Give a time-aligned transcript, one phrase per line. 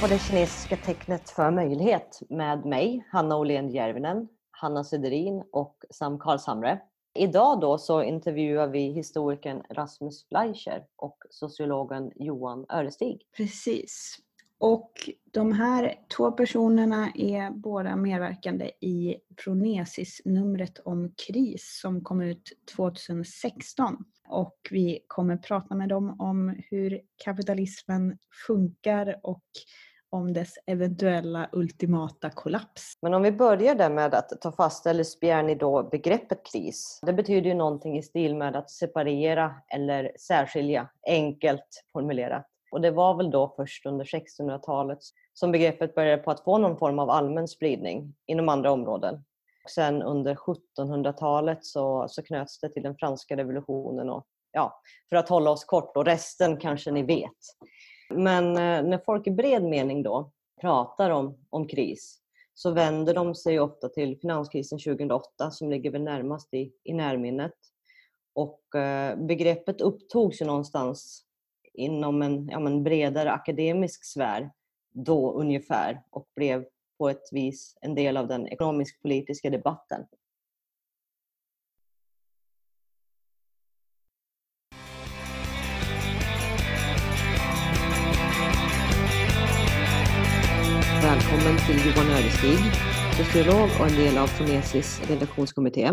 [0.00, 6.18] på det kinesiska tecknet för möjlighet med mig, Hanna Åhlén Järvinen, Hanna Söderin och Sam
[6.18, 6.80] Karlshamre.
[7.14, 13.22] Idag då så intervjuar vi historikern Rasmus Fleischer och sociologen Johan Örestig.
[13.36, 14.18] Precis.
[14.58, 14.92] Och
[15.30, 23.96] de här två personerna är båda medverkande i Pronesis-numret om kris som kom ut 2016.
[24.28, 29.44] Och vi kommer prata med dem om hur kapitalismen funkar och
[30.10, 32.92] om dess eventuella ultimata kollaps.
[33.02, 37.00] Men om vi börjar där med att ta fast eller spjärna då begreppet kris.
[37.02, 42.46] Det betyder ju någonting i stil med att separera eller särskilja, enkelt formulerat.
[42.70, 44.98] Och det var väl då först under 1600-talet
[45.34, 49.14] som begreppet började på att få någon form av allmän spridning inom andra områden.
[49.64, 55.16] Och Sen under 1700-talet så, så knöts det till den franska revolutionen och ja, för
[55.16, 57.38] att hålla oss kort och resten kanske ni vet.
[58.10, 62.20] Men eh, när folk i bred mening då pratar om, om kris
[62.54, 67.54] så vänder de sig ofta till finanskrisen 2008 som ligger väl närmast i, i närminnet.
[68.34, 71.24] Och eh, begreppet upptogs ju någonstans
[71.74, 74.50] inom en ja, men bredare akademisk sfär
[74.92, 76.64] då ungefär och blev
[76.98, 80.06] på ett vis en del av den ekonomisk-politiska debatten.
[91.30, 92.58] Välkommen till Johan Ödestig,
[93.16, 95.90] sociolog och en del av Fonesis redaktionskommitté.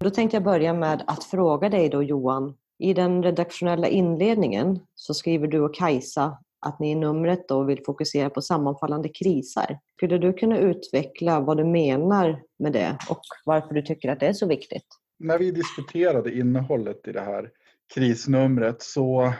[0.00, 5.14] Då tänkte jag börja med att fråga dig då Johan, i den redaktionella inledningen så
[5.14, 9.78] skriver du och Kajsa att ni i numret då vill fokusera på sammanfallande kriser.
[9.96, 14.26] Skulle du kunna utveckla vad du menar med det och varför du tycker att det
[14.26, 14.86] är så viktigt?
[15.18, 17.50] När vi diskuterade innehållet i det här
[17.94, 19.32] krisnumret så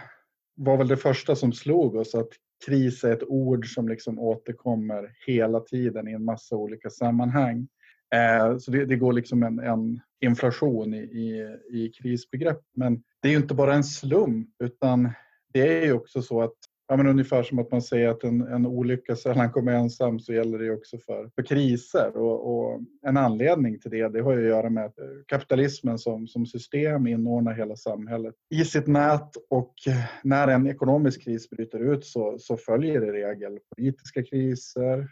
[0.57, 2.29] var väl det första som slog oss att
[2.67, 7.69] kris är ett ord som liksom återkommer hela tiden i en massa olika sammanhang.
[8.15, 12.61] Eh, så det, det, går liksom en, en inflation i, i, i, krisbegrepp.
[12.75, 15.11] Men det är ju inte bara en slump utan
[15.53, 16.57] det är ju också så att
[16.89, 20.33] Ja, men ungefär som att man säger att en, en olycka sällan kommer ensam så
[20.33, 22.17] gäller det också för, för kriser.
[22.17, 25.99] Och, och, en anledning till det, det har ju att göra med att eh, kapitalismen
[25.99, 31.51] som, som system inordnar hela samhället i sitt nät och eh, när en ekonomisk kris
[31.51, 35.09] bryter ut så, så följer i regel politiska kriser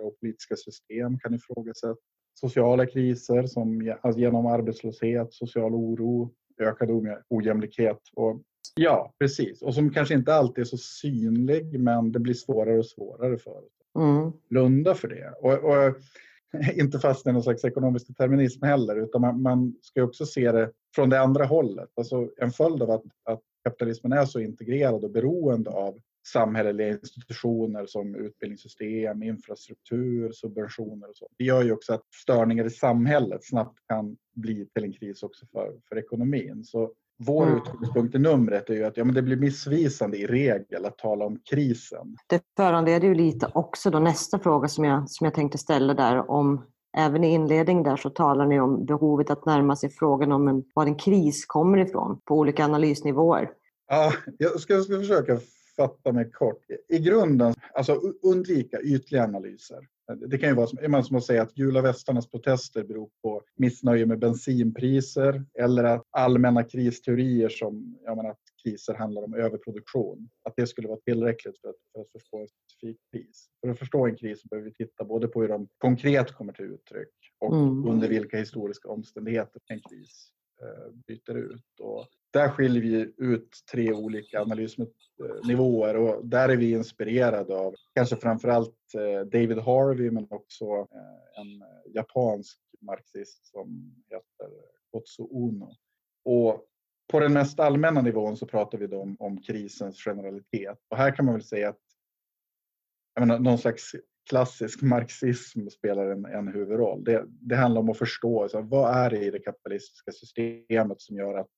[0.00, 1.98] och politiska system kan ifrågasättas.
[2.40, 6.90] Sociala kriser som alltså genom arbetslöshet, social oro, ökad
[7.28, 8.42] ojämlikhet och
[8.74, 9.62] Ja, precis.
[9.62, 13.50] Och som kanske inte alltid är så synlig men det blir svårare och svårare för
[13.50, 13.72] oss.
[13.98, 14.32] Mm.
[14.48, 15.34] Blunda för det.
[15.40, 15.96] Och, och
[16.74, 20.70] inte fastna i någon slags ekonomisk determinism heller utan man, man ska också se det
[20.94, 21.88] från det andra hållet.
[21.94, 27.86] Alltså en följd av att, att kapitalismen är så integrerad och beroende av samhälleliga institutioner
[27.86, 31.28] som utbildningssystem, infrastruktur, subventioner och så.
[31.38, 35.46] Det gör ju också att störningar i samhället snabbt kan bli till en kris också
[35.46, 36.64] för, för ekonomin.
[36.64, 37.56] Så vår mm.
[37.56, 41.24] utgångspunkt i numret är ju att ja, men det blir missvisande i regel att tala
[41.24, 42.16] om krisen.
[42.26, 46.30] Det föranleder ju lite också då nästa fråga som jag, som jag tänkte ställa där
[46.30, 46.64] om
[46.98, 50.64] Även i inledningen där så talar ni om behovet att närma sig frågan om en,
[50.74, 53.50] var en kris kommer ifrån på olika analysnivåer.
[53.88, 55.38] Ja, jag ska, ska försöka
[55.76, 56.62] fatta mig kort.
[56.88, 59.78] I grunden, alltså undvika ytliga analyser.
[60.14, 64.06] Det kan ju vara som, som att säga att gula västarnas protester beror på missnöje
[64.06, 70.28] med bensinpriser eller att allmänna kristeorier som ja, men att kriser handlar om överproduktion.
[70.42, 73.48] Att det skulle vara tillräckligt för att, för att förstå ett specifikt pris.
[73.60, 76.64] För att förstå en kris behöver vi titta både på hur de konkret kommer till
[76.64, 77.88] uttryck och mm.
[77.88, 80.30] under vilka historiska omständigheter en kris
[80.62, 81.80] eh, byter ut.
[81.80, 82.06] Och
[82.36, 88.94] där skiljer vi ut tre olika analysnivåer och där är vi inspirerade av kanske framförallt
[88.94, 94.54] eh, David Harvey men också eh, en japansk marxist som heter
[94.92, 95.76] Kotsu Ono.
[96.24, 96.64] Och
[97.12, 101.16] på den mest allmänna nivån så pratar vi då om, om krisens generalitet och här
[101.16, 101.80] kan man väl säga att
[103.14, 103.92] jag menar, någon slags
[104.30, 107.04] klassisk marxism spelar en, en huvudroll.
[107.04, 111.16] Det, det handlar om att förstå alltså, vad är det i det kapitalistiska systemet som
[111.16, 111.50] gör att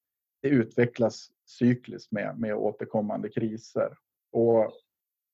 [0.43, 3.97] det utvecklas cykliskt med, med återkommande kriser.
[4.33, 4.73] Och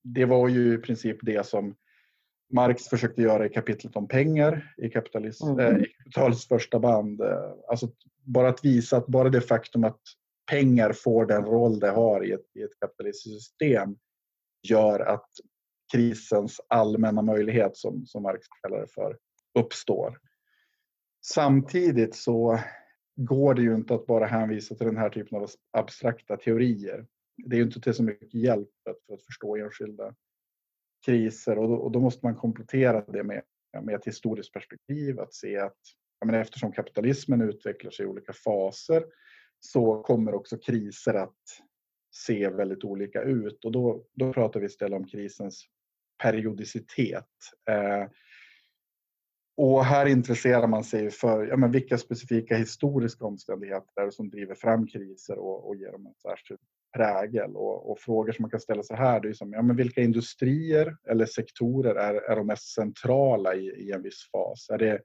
[0.04, 1.74] det var ju i princip det som
[2.52, 5.76] Marx försökte göra i kapitlet om pengar i, kapitalism, mm.
[5.76, 7.20] äh, i första band.
[7.68, 7.88] Alltså
[8.24, 10.00] bara att visa att bara det faktum att
[10.50, 13.96] pengar får den roll det har i ett, i ett kapitalistiskt system
[14.68, 15.30] gör att
[15.92, 19.18] krisens allmänna möjlighet, som, som Marx kallar det för,
[19.58, 20.18] uppstår.
[21.26, 22.60] Samtidigt så
[23.16, 27.06] går det ju inte att bara hänvisa till den här typen av abstrakta teorier.
[27.36, 28.68] Det är ju inte till så mycket hjälp
[29.06, 30.14] för att förstå enskilda
[31.06, 33.42] kriser och då, och då måste man komplettera det med,
[33.82, 35.20] med ett historiskt perspektiv.
[35.20, 35.78] Att se att
[36.24, 39.04] menar, eftersom kapitalismen utvecklar sig i olika faser
[39.60, 41.42] så kommer också kriser att
[42.14, 45.64] se väldigt olika ut och då, då pratar vi istället om krisens
[46.22, 47.30] periodicitet.
[47.70, 48.08] Eh,
[49.56, 54.86] och här intresserar man sig för ja, men vilka specifika historiska omständigheter som driver fram
[54.86, 56.60] kriser och, och ger dem en särskild
[56.96, 57.56] prägel.
[57.56, 60.00] Och, och, frågor som man kan ställa sig här det är som, ja, men vilka
[60.00, 64.70] industrier eller sektorer är, är de mest centrala i, i en viss fas?
[64.70, 65.00] Är det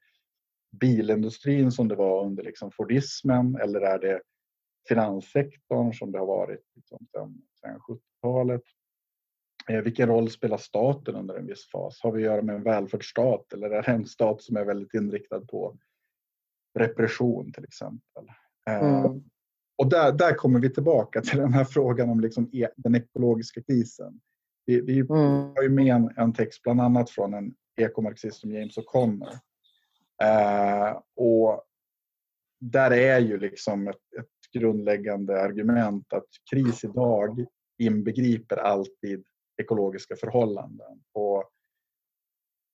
[0.79, 4.21] bilindustrin som det var under liksom Fordismen eller är det
[4.87, 8.63] finanssektorn som det har varit liksom sedan 70-talet?
[9.69, 11.99] Eh, vilken roll spelar staten under en viss fas?
[12.01, 14.93] Har vi att göra med en välfärdsstat eller är det en stat som är väldigt
[14.93, 15.77] inriktad på
[16.79, 18.23] repression till exempel?
[18.67, 19.23] Eh, mm.
[19.77, 23.61] Och där, där kommer vi tillbaka till den här frågan om liksom e, den ekologiska
[23.63, 24.19] krisen.
[24.65, 25.09] Vi, vi mm.
[25.09, 29.33] har ju med en, en, text bland annat från en ekomarxist som James O'Connor.
[30.23, 31.63] Eh, och
[32.59, 37.45] där är ju liksom ett, ett grundläggande argument att kris idag
[37.77, 39.25] inbegriper alltid
[39.59, 41.03] ekologiska förhållanden.
[41.13, 41.43] På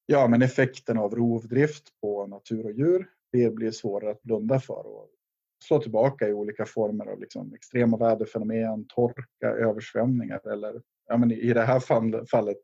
[0.05, 4.87] ja, men effekten av rovdrift på natur och djur, det blir svårare att blunda för
[4.87, 5.09] och
[5.63, 11.53] slå tillbaka i olika former av liksom extrema väderfenomen, torka, översvämningar eller ja, men i
[11.53, 11.79] det här
[12.25, 12.57] fallet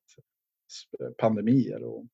[1.17, 2.05] pandemier och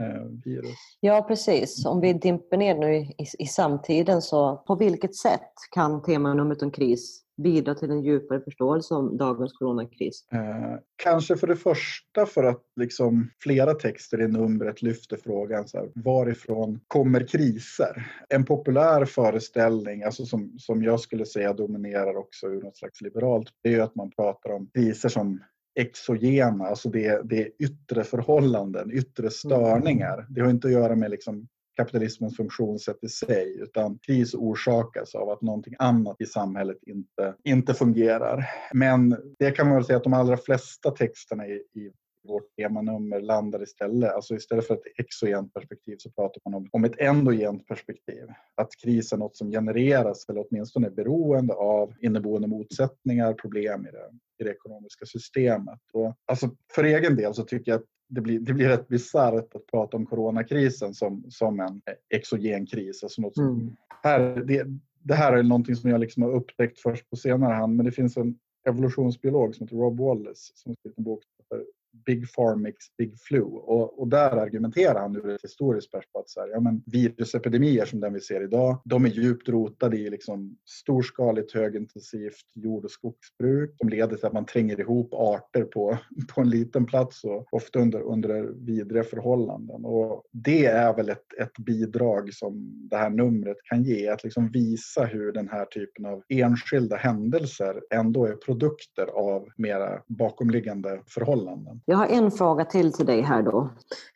[0.00, 0.76] eh, virus.
[1.00, 1.86] Ja, precis.
[1.86, 6.62] Om vi dimper ner nu i, i, i samtiden så på vilket sätt kan temanumret
[6.62, 10.24] om kris bidra till en djupare förståelse om dagens coronakris?
[10.32, 15.78] Eh, kanske för det första för att liksom flera texter i numret lyfter frågan så
[15.78, 18.06] här, varifrån kommer kriser?
[18.28, 23.48] En populär föreställning, alltså som, som jag skulle säga dominerar också ur något slags liberalt,
[23.62, 25.40] det är att man pratar om kriser som
[25.74, 30.26] exogena, alltså det, det är yttre förhållanden, yttre störningar.
[30.28, 31.48] Det har inte att göra med liksom
[31.80, 37.74] kapitalismens funktionssätt i sig utan kris orsakas av att någonting annat i samhället inte, inte
[37.74, 38.44] fungerar.
[38.74, 41.90] Men det kan man väl säga att de allra flesta texterna i, i
[42.28, 46.84] vårt temanummer landar istället, alltså istället för ett exogent perspektiv så pratar man om, om
[46.84, 48.26] ett endogent perspektiv.
[48.54, 53.90] Att kris är något som genereras eller åtminstone är beroende av inneboende motsättningar, problem i
[53.90, 55.80] det, i det ekonomiska systemet.
[55.92, 59.54] Och, alltså, för egen del så tycker jag att det blir, det blir rätt bisarrt
[59.54, 61.80] att prata om coronakrisen som, som en
[62.14, 63.02] exogen kris.
[63.02, 63.76] Alltså något som, mm.
[64.02, 64.66] här, det,
[65.02, 67.92] det, här är någonting som jag liksom har upptäckt först på senare hand men det
[67.92, 71.66] finns en evolutionsbiolog som heter Rob Wallace som har skrivit en bok som heter
[72.04, 73.40] Big Pharmix, Big Flu.
[73.42, 77.84] Och, och där argumenterar han ur ett historiskt perspektiv att så här, ja, men virusepidemier
[77.84, 82.90] som den vi ser idag, de är djupt rotade i liksom storskaligt högintensivt jord och
[82.90, 85.98] skogsbruk som leder till att man tränger ihop arter på,
[86.34, 89.84] på en liten plats och ofta under, under vidriga förhållanden.
[89.84, 94.50] Och det är väl ett, ett bidrag som det här numret kan ge, att liksom
[94.50, 101.80] visa hur den här typen av enskilda händelser ändå är produkter av mera bakomliggande förhållanden.
[101.90, 103.70] Jag har en fråga till till dig här då.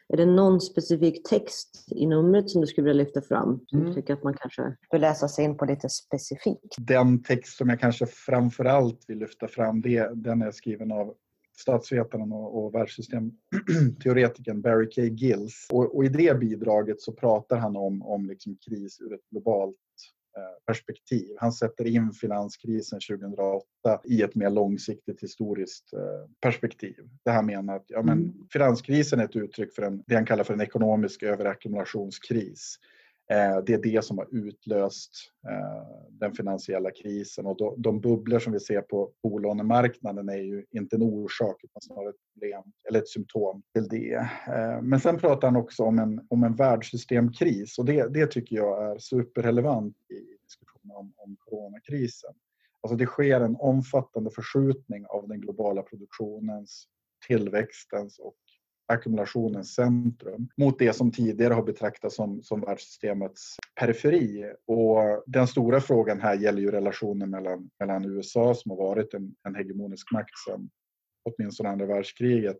[0.08, 3.60] Är det någon specifik text i numret som du skulle vilja lyfta fram?
[3.66, 3.90] Som mm.
[3.90, 6.74] du tycker att man kanske bör läsa sig in på lite specifikt?
[6.78, 11.14] Den text som jag kanske framför allt vill lyfta fram, det, den är skriven av
[11.56, 15.02] statsvetaren och, och världssystemteoretikern Barry K.
[15.02, 15.66] Gills.
[15.72, 19.76] Och, och, i det bidraget så pratar han om, om liksom kris ur ett globalt
[20.66, 21.36] perspektiv.
[21.38, 23.64] Han sätter in finanskrisen 2008
[24.04, 26.96] i ett mer långsiktigt historiskt eh, perspektiv.
[27.24, 28.46] Det här menar att ja, men mm.
[28.52, 32.78] finanskrisen är ett uttryck för en, det han kallar för en ekonomisk överackumulationskris.
[33.30, 35.10] Eh, det är det som har utlöst
[35.48, 40.96] eh, den finansiella krisen och de bubblor som vi ser på bolånemarknaden är ju inte
[40.96, 44.14] en orsak utan snarare ett problem eller ett symptom till det.
[44.48, 48.56] Eh, men sen pratar han också om en, om en världssystemkris och det, det tycker
[48.56, 52.34] jag är superrelevant i diskussionen om, om coronakrisen.
[52.80, 56.88] Alltså det sker en omfattande förskjutning av den globala produktionens,
[57.26, 58.36] tillväxtens och
[58.86, 64.52] ackumulationens centrum mot det som tidigare har betraktats som, som världssystemets periferi.
[64.66, 69.34] Och den stora frågan här gäller ju relationen mellan, mellan USA som har varit en,
[69.48, 70.70] en hegemonisk makt sedan
[71.24, 72.56] åtminstone andra världskriget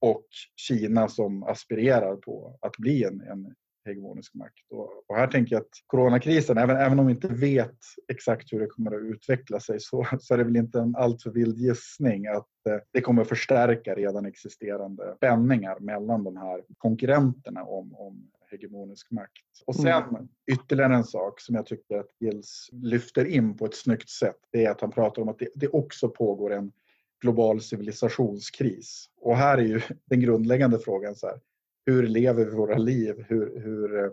[0.00, 3.54] och Kina som aspirerar på att bli en, en
[3.86, 4.54] hegemonisk makt.
[4.70, 7.78] Och, här tänker jag att coronakrisen, även, även om vi inte vet
[8.08, 11.30] exakt hur det kommer att utveckla sig så, så är det väl inte en alltför
[11.30, 17.64] vild gissning att eh, det kommer att förstärka redan existerande spänningar mellan de här konkurrenterna
[17.64, 19.32] om, om hegemonisk makt.
[19.66, 20.28] Och sen mm.
[20.52, 24.38] ytterligare en sak som jag tycker att Gills lyfter in på ett snyggt sätt.
[24.52, 26.72] Det är att han pratar om att det, det också pågår en
[27.20, 29.06] global civilisationskris.
[29.20, 31.40] Och här är ju den grundläggande frågan så här,
[31.86, 33.24] hur lever vi våra liv?
[33.28, 34.10] Hur, hur, eh,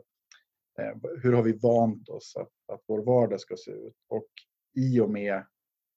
[0.80, 3.96] eh, hur har vi vant oss att, att vår vardag ska se ut?
[4.10, 4.28] Och
[4.76, 5.44] i och med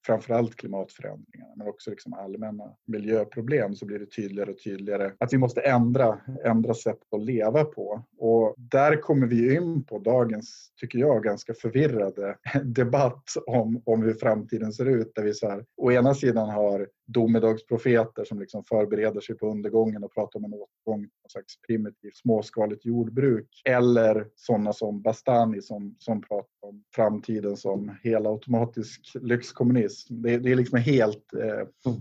[0.06, 5.38] framförallt klimatförändringarna men också liksom allmänna miljöproblem så blir det tydligare och tydligare att vi
[5.38, 8.02] måste ändra, ändra sätt att leva på.
[8.18, 14.14] Och där kommer vi in på dagens, tycker jag, ganska förvirrade debatt om, om hur
[14.14, 15.14] framtiden ser ut.
[15.14, 20.05] Där vi så här, å ena sidan har domedagsprofeter som liksom förbereder sig på undergången
[20.05, 23.63] och pratar om en återgång till något slags primitivt småskaligt jordbruk.
[23.65, 30.23] Eller sådana som Bastani som, som pratar om framtiden som helautomatisk lyxkommunism.
[30.23, 31.93] Det, det är liksom helt eh,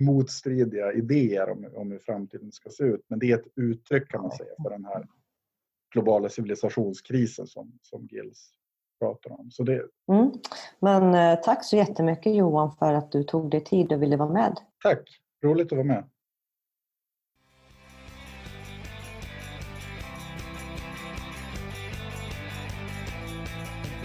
[0.00, 3.04] motstridiga idéer om, om hur framtiden ska se ut.
[3.08, 5.06] Men det är ett uttryck kan man säga för den här
[5.92, 8.52] globala civilisationskrisen som, som Gills
[8.98, 9.50] pratar om.
[9.50, 9.82] Så det...
[10.12, 10.32] Mm.
[10.80, 14.32] Men eh, tack så jättemycket Johan för att du tog dig tid och ville vara
[14.32, 14.60] med.
[14.82, 15.00] Tack,
[15.44, 16.04] roligt att vara med.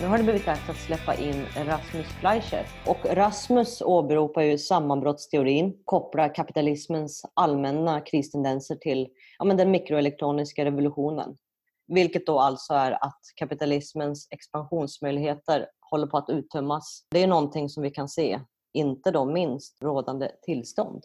[0.01, 2.65] Nu har det blivit dags att släppa in Rasmus Fleischer.
[2.87, 9.07] Och Rasmus åberopar ju sammanbrottsteorin, kopplar kapitalismens allmänna kristendenser till
[9.39, 11.37] ja, men den mikroelektroniska revolutionen.
[11.93, 17.05] Vilket då alltså är att kapitalismens expansionsmöjligheter håller på att uttömmas.
[17.11, 18.39] Det är någonting som vi kan se,
[18.73, 21.03] inte då minst rådande tillstånd.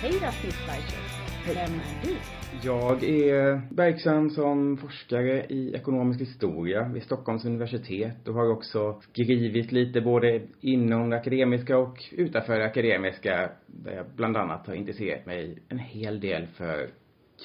[0.00, 1.54] Hej då Fleischer!
[1.54, 2.37] Vem är du?
[2.64, 9.72] Jag är verksam som forskare i ekonomisk historia vid Stockholms universitet och har också skrivit
[9.72, 15.26] lite både inom det akademiska och utanför det akademiska där jag bland annat har intresserat
[15.26, 16.90] mig en hel del för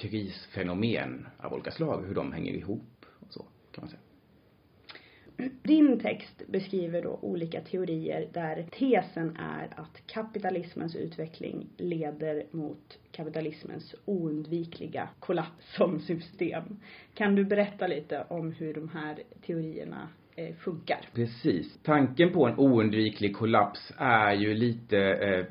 [0.01, 4.02] krisfenomen av olika slag, hur de hänger ihop och så kan man säga.
[5.63, 13.95] Din text beskriver då olika teorier där tesen är att kapitalismens utveckling leder mot kapitalismens
[14.05, 16.63] oundvikliga kollaps som system.
[17.13, 20.99] Kan du berätta lite om hur de här teorierna eh, funkar?
[21.13, 21.79] Precis.
[21.83, 25.45] Tanken på en oundviklig kollaps är ju lite, eh,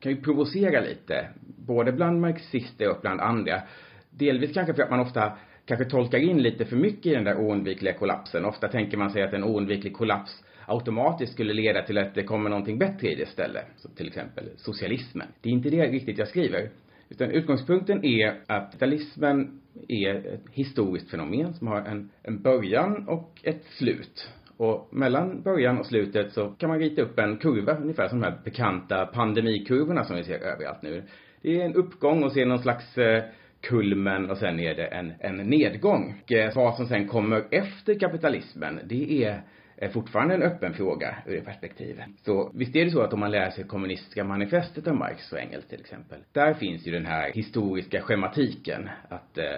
[0.00, 1.28] kan ju provocera lite.
[1.66, 3.62] Både bland marxister och bland andra.
[4.10, 5.32] Delvis kanske för att man ofta
[5.66, 8.44] kanske tolkar in lite för mycket i den där oundvikliga kollapsen.
[8.44, 12.50] Ofta tänker man sig att en oundviklig kollaps automatiskt skulle leda till att det kommer
[12.50, 13.66] någonting bättre i det istället.
[13.76, 15.26] Så till exempel socialismen.
[15.40, 16.70] Det är inte det riktigt jag skriver.
[17.08, 23.40] Utan utgångspunkten är att kapitalismen är ett historiskt fenomen som har en, en början och
[23.42, 24.28] ett slut.
[24.56, 28.26] Och mellan början och slutet så kan man rita upp en kurva, ungefär som de
[28.26, 31.02] här bekanta pandemikurvorna som vi ser överallt nu.
[31.42, 33.24] Det är en uppgång och sen någon slags eh,
[33.62, 36.14] kulmen och sen är det en, en nedgång.
[36.24, 39.42] Och eh, vad som sen kommer efter kapitalismen, det är
[39.76, 42.04] eh, fortfarande en öppen fråga ur det perspektivet.
[42.24, 45.66] Så visst är det så att om man läser kommunistiska manifestet av Marx och Engels
[45.66, 49.56] till exempel, där finns ju den här historiska schematiken att eh,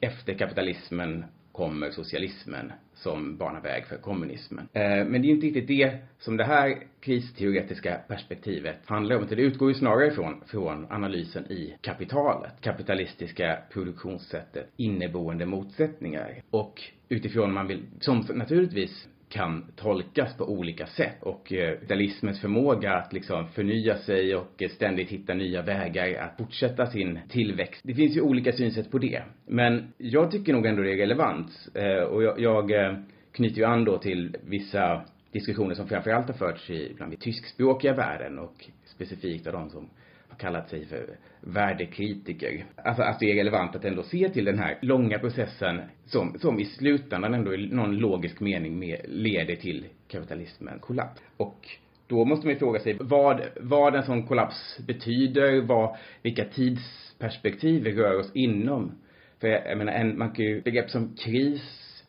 [0.00, 2.72] efter kapitalismen kommer socialismen
[3.04, 4.68] som banar väg för kommunismen.
[4.72, 9.22] Eh, men det är inte riktigt det som det här kristeoretiska perspektivet handlar om.
[9.22, 16.42] Utan det utgår ju snarare ifrån, från analysen i kapitalet, kapitalistiska produktionssättet, inneboende motsättningar.
[16.50, 22.94] Och utifrån man vill, som naturligtvis kan tolkas på olika sätt och eh, kapitalismens förmåga
[22.94, 27.80] att liksom förnya sig och eh, ständigt hitta nya vägar att fortsätta sin tillväxt.
[27.84, 29.22] Det finns ju olika synsätt på det.
[29.46, 32.98] Men jag tycker nog ändå det är relevant eh, och jag, jag eh,
[33.32, 38.38] knyter ju an då till vissa diskussioner som framförallt har förts i bland tyskspråkiga världen
[38.38, 39.90] och specifikt av de som
[40.38, 42.64] kallat sig för värdekritiker.
[42.76, 46.60] Alltså att det är relevant att ändå se till den här långa processen som, som
[46.60, 51.22] i slutändan ändå i någon logisk mening med, leder till kapitalismens kollaps.
[51.36, 51.68] Och
[52.06, 57.82] då måste man ju fråga sig vad, vad en sån kollaps betyder, vad, vilka tidsperspektiv
[57.82, 58.92] vi rör oss inom.
[59.40, 61.62] För jag, jag menar, en, man kan ju, begrepp som kris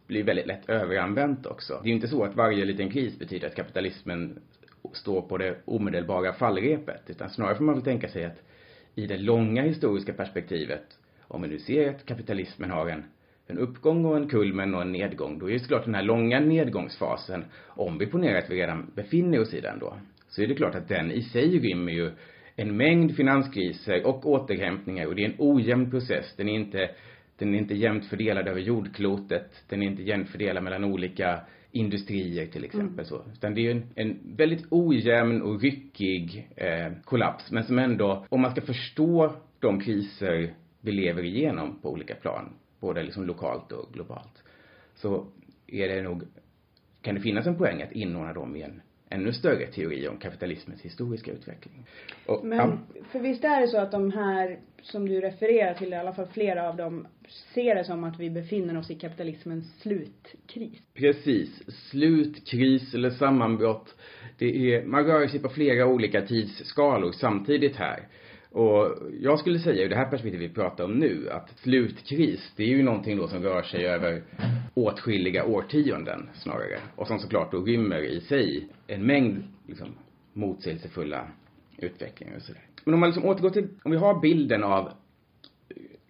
[0.07, 1.73] blir väldigt lätt överanvänt också.
[1.73, 4.39] Det är ju inte så att varje liten kris betyder att kapitalismen
[4.93, 7.01] står på det omedelbara fallrepet.
[7.07, 8.41] Utan snarare får man väl tänka sig att
[8.95, 10.83] i det långa historiska perspektivet,
[11.21, 13.03] om vi nu ser att kapitalismen har en,
[13.47, 16.39] en uppgång och en kulmen och en nedgång, då är det såklart den här långa
[16.39, 19.97] nedgångsfasen, om vi ponerar att vi redan befinner oss i den då,
[20.29, 22.11] så är det klart att den i sig rymmer ju
[22.55, 26.33] en mängd finanskriser och återhämtningar och det är en ojämn process.
[26.37, 26.89] Den är inte,
[27.37, 29.63] den är inte jämnt fördelad över jordklotet.
[29.69, 31.39] Den är inte jämnt fördelad mellan olika
[31.75, 33.05] industrier till exempel mm.
[33.05, 33.21] så.
[33.33, 37.51] Utan det är en, en väldigt ojämn och ryckig eh, kollaps.
[37.51, 42.53] Men som ändå, om man ska förstå de kriser vi lever igenom på olika plan,
[42.79, 44.43] både liksom lokalt och globalt,
[44.95, 45.27] så
[45.67, 46.23] är det nog,
[47.01, 48.81] kan det finnas en poäng att inordna dem i en
[49.15, 51.85] ännu större teori om kapitalismens historiska utveckling.
[52.25, 53.01] Och, Men, ja.
[53.11, 56.27] för visst är det så att de här som du refererar till, i alla fall
[56.27, 57.07] flera av dem,
[57.53, 60.81] ser det som att vi befinner oss i kapitalismens slutkris?
[60.93, 61.49] Precis.
[61.89, 63.95] Slutkris eller sammanbrott.
[64.37, 68.07] Det är, man rör sig på flera olika tidsskalor samtidigt här.
[68.55, 72.63] Och jag skulle säga i det här perspektivet vi pratar om nu att slutkris, det
[72.63, 74.23] är ju någonting då som rör sig över
[74.73, 76.79] åtskilliga årtionden snarare.
[76.95, 79.87] Och som såklart då rymmer i sig en mängd liksom
[80.33, 81.27] motsägelsefulla
[81.77, 82.61] utvecklingar och sådär.
[82.85, 84.91] Men om man liksom återgår till, om vi har bilden av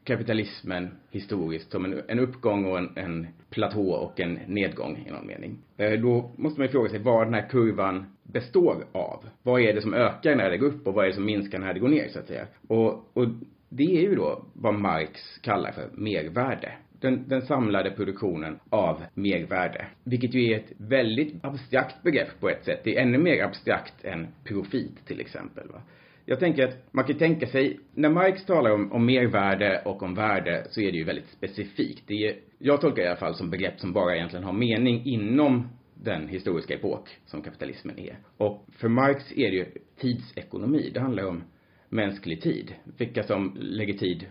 [0.05, 5.27] kapitalismen historiskt som en, en uppgång och en, en platå och en nedgång i någon
[5.27, 5.57] mening.
[5.77, 9.25] Eh, då måste man ju fråga sig vad den här kurvan består av.
[9.43, 11.59] Vad är det som ökar när det går upp och vad är det som minskar
[11.59, 12.45] när det går ner så att säga.
[12.67, 13.27] Och, och
[13.69, 16.71] det är ju då vad Marx kallar för mervärde.
[16.99, 19.85] Den, den, samlade produktionen av mervärde.
[20.03, 22.81] Vilket ju är ett väldigt abstrakt begrepp på ett sätt.
[22.83, 25.67] Det är ännu mer abstrakt än profit till exempel.
[25.67, 25.81] Va?
[26.25, 30.15] Jag tänker att man kan tänka sig, när Marx talar om, om mervärde och om
[30.15, 32.03] värde så är det ju väldigt specifikt.
[32.07, 35.05] Det är, jag tolkar det i alla fall som begrepp som bara egentligen har mening
[35.05, 38.17] inom den historiska epok som kapitalismen är.
[38.37, 39.65] Och för Marx är det ju
[39.99, 40.91] tidsekonomi.
[40.93, 41.43] Det handlar om
[41.89, 42.75] mänsklig tid.
[42.97, 44.25] Vilka som lägger tid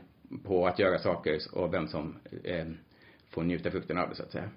[0.45, 2.67] på att göra saker och vem som eh,
[3.31, 4.51] får njuta frukten av det så att säga.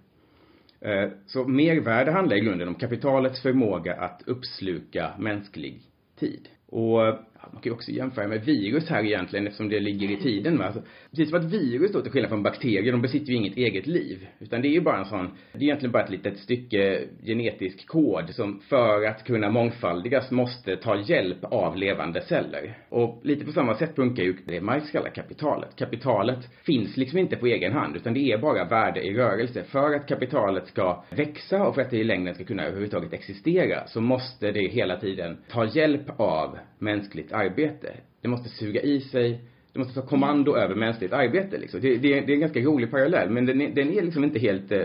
[0.82, 5.82] Eh, så mervärde handlar i grunden om kapitalets förmåga att uppsluka mänsklig
[6.20, 6.50] tid.
[6.70, 7.16] Och eh,
[7.54, 10.58] man kan ju också jämföra med virus här egentligen eftersom det ligger i tiden.
[10.58, 10.66] va.
[10.66, 13.88] alltså, precis som att virus då till skillnad från bakterier, de besitter ju inget eget
[13.88, 14.28] liv.
[14.40, 17.88] Utan det är ju bara en sån, det är egentligen bara ett litet stycke genetisk
[17.88, 22.78] kod som för att kunna mångfaldigas måste ta hjälp av levande celler.
[22.90, 25.76] Och lite på samma sätt funkar ju det Marx kallar kapitalet.
[25.76, 29.64] Kapitalet finns liksom inte på egen hand utan det är bara värde i rörelse.
[29.64, 33.88] För att kapitalet ska växa och för att det i längden ska kunna överhuvudtaget existera
[33.88, 37.94] så måste det hela tiden ta hjälp av mänskligt arbete.
[38.22, 39.42] Det måste suga i sig,
[39.74, 41.82] det måste ta kommando över mänskligt arbete liksom.
[41.82, 44.40] Det, det, det är en ganska rolig parallell, men den är, den är liksom inte
[44.40, 44.84] helt eh,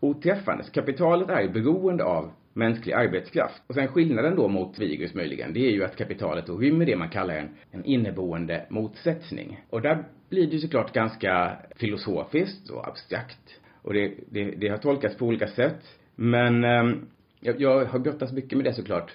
[0.00, 0.64] oträffande.
[0.64, 3.62] Så kapitalet är beroende av mänsklig arbetskraft.
[3.66, 6.96] Och sen skillnaden då mot virus möjligen, det är ju att kapitalet då rymmer det
[6.96, 9.60] man kallar en, en inneboende motsättning.
[9.70, 13.60] Och där blir det ju såklart ganska filosofiskt och abstrakt.
[13.82, 15.98] Och det, det, det har tolkats på olika sätt.
[16.14, 16.96] Men eh,
[17.40, 19.12] jag, jag har brottats mycket med det såklart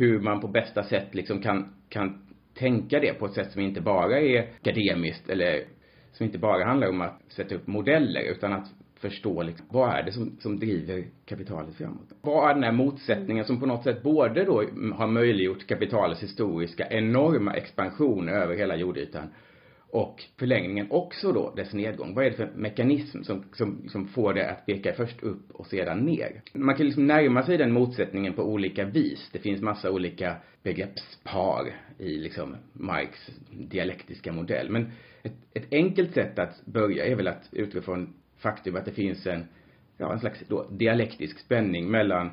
[0.00, 2.22] hur man på bästa sätt liksom kan, kan
[2.54, 5.64] tänka det på ett sätt som inte bara är akademiskt eller
[6.12, 8.66] som inte bara handlar om att sätta upp modeller utan att
[9.00, 12.12] förstå liksom, vad är det som, som driver kapitalet framåt?
[12.22, 16.86] Vad är den här motsättningen som på något sätt både då har möjliggjort kapitalets historiska
[16.90, 19.28] enorma expansion över hela jordytan
[19.92, 22.14] och förlängningen också då dess nedgång.
[22.14, 25.66] Vad är det för mekanism som, som, som får det att peka först upp och
[25.66, 26.42] sedan ner?
[26.54, 29.30] Man kan liksom närma sig den motsättningen på olika vis.
[29.32, 34.70] Det finns massa olika begreppspar i liksom Marx dialektiska modell.
[34.70, 38.92] Men ett, ett enkelt sätt att börja är väl att utgå från faktum att det
[38.92, 39.44] finns en,
[39.96, 42.30] ja, en slags då dialektisk spänning mellan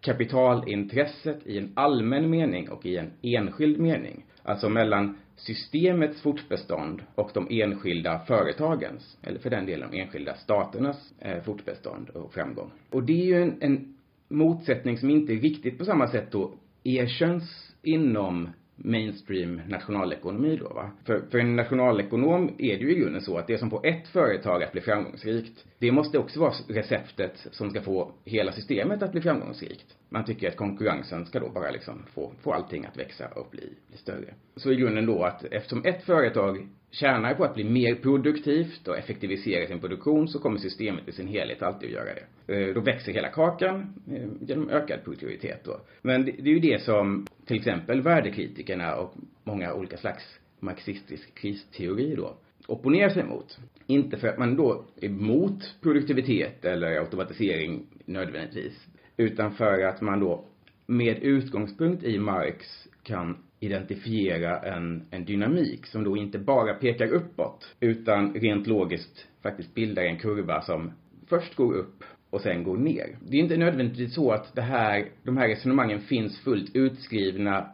[0.00, 4.24] kapitalintresset i en allmän mening och i en enskild mening.
[4.42, 11.14] Alltså mellan systemets fortbestånd och de enskilda företagens, eller för den delen de enskilda staternas
[11.18, 12.70] eh, fortbestånd och framgång.
[12.90, 13.96] Och det är ju en, en
[14.28, 16.52] motsättning som inte riktigt på samma sätt då
[16.84, 20.90] erkänns inom mainstream nationalekonomi då va.
[21.04, 24.08] För, för en nationalekonom är det ju i grunden så att det som får ett
[24.08, 29.12] företag att bli framgångsrikt, det måste också vara receptet som ska få hela systemet att
[29.12, 29.96] bli framgångsrikt.
[30.08, 33.72] Man tycker att konkurrensen ska då bara liksom få, få allting att växa och bli,
[33.88, 34.34] bli större.
[34.56, 38.98] Så i grunden då att eftersom ett företag tjänar på att bli mer produktivt och
[38.98, 42.54] effektivisera sin produktion så kommer systemet i sin helhet alltid att göra det.
[42.54, 45.80] Eh, då växer hela kakan eh, genom ökad produktivitet då.
[46.02, 49.14] Men det, är ju det som till exempel värdekritikerna och
[49.44, 52.36] många olika slags marxistisk kristeori då
[52.66, 53.58] opponerar sig mot.
[53.90, 60.20] Inte för att man då är emot produktivitet eller automatisering nödvändigtvis, utan för att man
[60.20, 60.44] då
[60.86, 62.66] med utgångspunkt i Marx
[63.02, 69.74] kan identifiera en, en dynamik som då inte bara pekar uppåt utan rent logiskt faktiskt
[69.74, 70.92] bildar en kurva som
[71.26, 73.18] först går upp och sen går ner.
[73.28, 77.70] Det är inte nödvändigtvis så att det här, de här resonemangen finns fullt utskrivna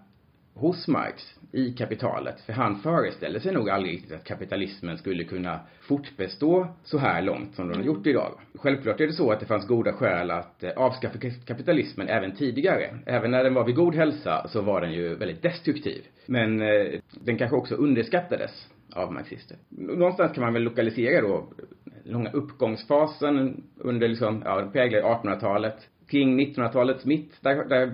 [0.54, 2.40] hos Marx i kapitalet.
[2.40, 7.54] För han föreställde sig nog aldrig riktigt att kapitalismen skulle kunna fortbestå så här långt
[7.54, 8.32] som den har gjort idag.
[8.54, 12.98] Självklart är det så att det fanns goda skäl att eh, avskaffa kapitalismen även tidigare.
[13.06, 16.04] Även när den var vid god hälsa så var den ju väldigt destruktiv.
[16.26, 19.56] Men eh, den kanske också underskattades av marxister.
[19.68, 25.88] Någonstans kan man väl lokalisera då eh, långa uppgångsfasen under liksom, ja, den präglar 1800-talet.
[26.08, 27.92] Kring 1900-talets mitt, där, där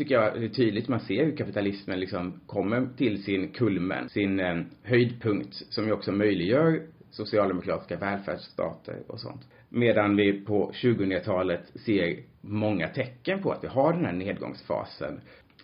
[0.00, 4.40] tycker jag det är tydligt man ser hur kapitalismen liksom kommer till sin kulmen, sin
[4.40, 9.48] eh, höjdpunkt som ju också möjliggör socialdemokratiska välfärdsstater och sånt.
[9.68, 15.20] Medan vi på 2000-talet ser många tecken på att vi har den här nedgångsfasen.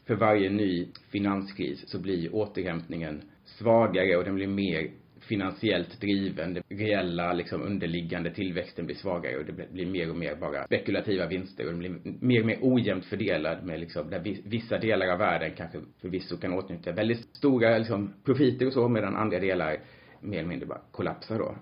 [0.07, 4.90] För varje ny finanskris så blir återhämtningen svagare och den blir mer
[5.27, 6.55] finansiellt driven.
[6.55, 11.27] Den reella liksom underliggande tillväxten blir svagare och det blir mer och mer bara spekulativa
[11.27, 15.19] vinster och den blir mer och mer ojämnt fördelad med liksom där vissa delar av
[15.19, 19.77] världen kanske förvisso kan åtnjuta väldigt stora liksom profiter och så medan andra delar
[20.21, 21.57] mer eller mindre bara kollapsar då.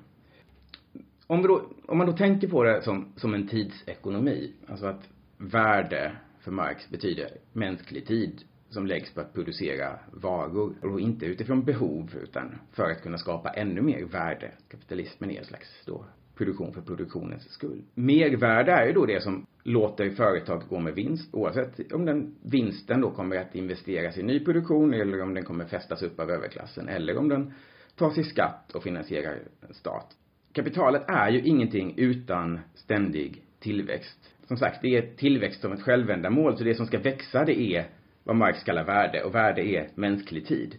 [1.27, 5.09] Om, vi då, om man då tänker på det som, som en tidsekonomi, alltså att
[5.39, 8.43] värde för Marx betyder mänsklig tid
[8.75, 10.75] som läggs på att producera varor.
[10.83, 14.53] Och inte utifrån behov utan för att kunna skapa ännu mer värde.
[14.71, 16.05] Kapitalismen är en slags då
[16.37, 17.83] produktion för produktionens skull.
[17.95, 23.01] Mervärde är ju då det som låter företag gå med vinst oavsett om den vinsten
[23.01, 26.89] då kommer att investeras i ny produktion eller om den kommer fästas upp av överklassen
[26.89, 27.53] eller om den
[27.97, 30.17] tas i skatt och finansierar en stat.
[30.53, 34.31] Kapitalet är ju ingenting utan ständig tillväxt.
[34.49, 37.87] Som sagt, det är tillväxt som ett självändamål, så det som ska växa det är
[38.25, 40.77] vad Marx kallar värde och värde är mänsklig tid.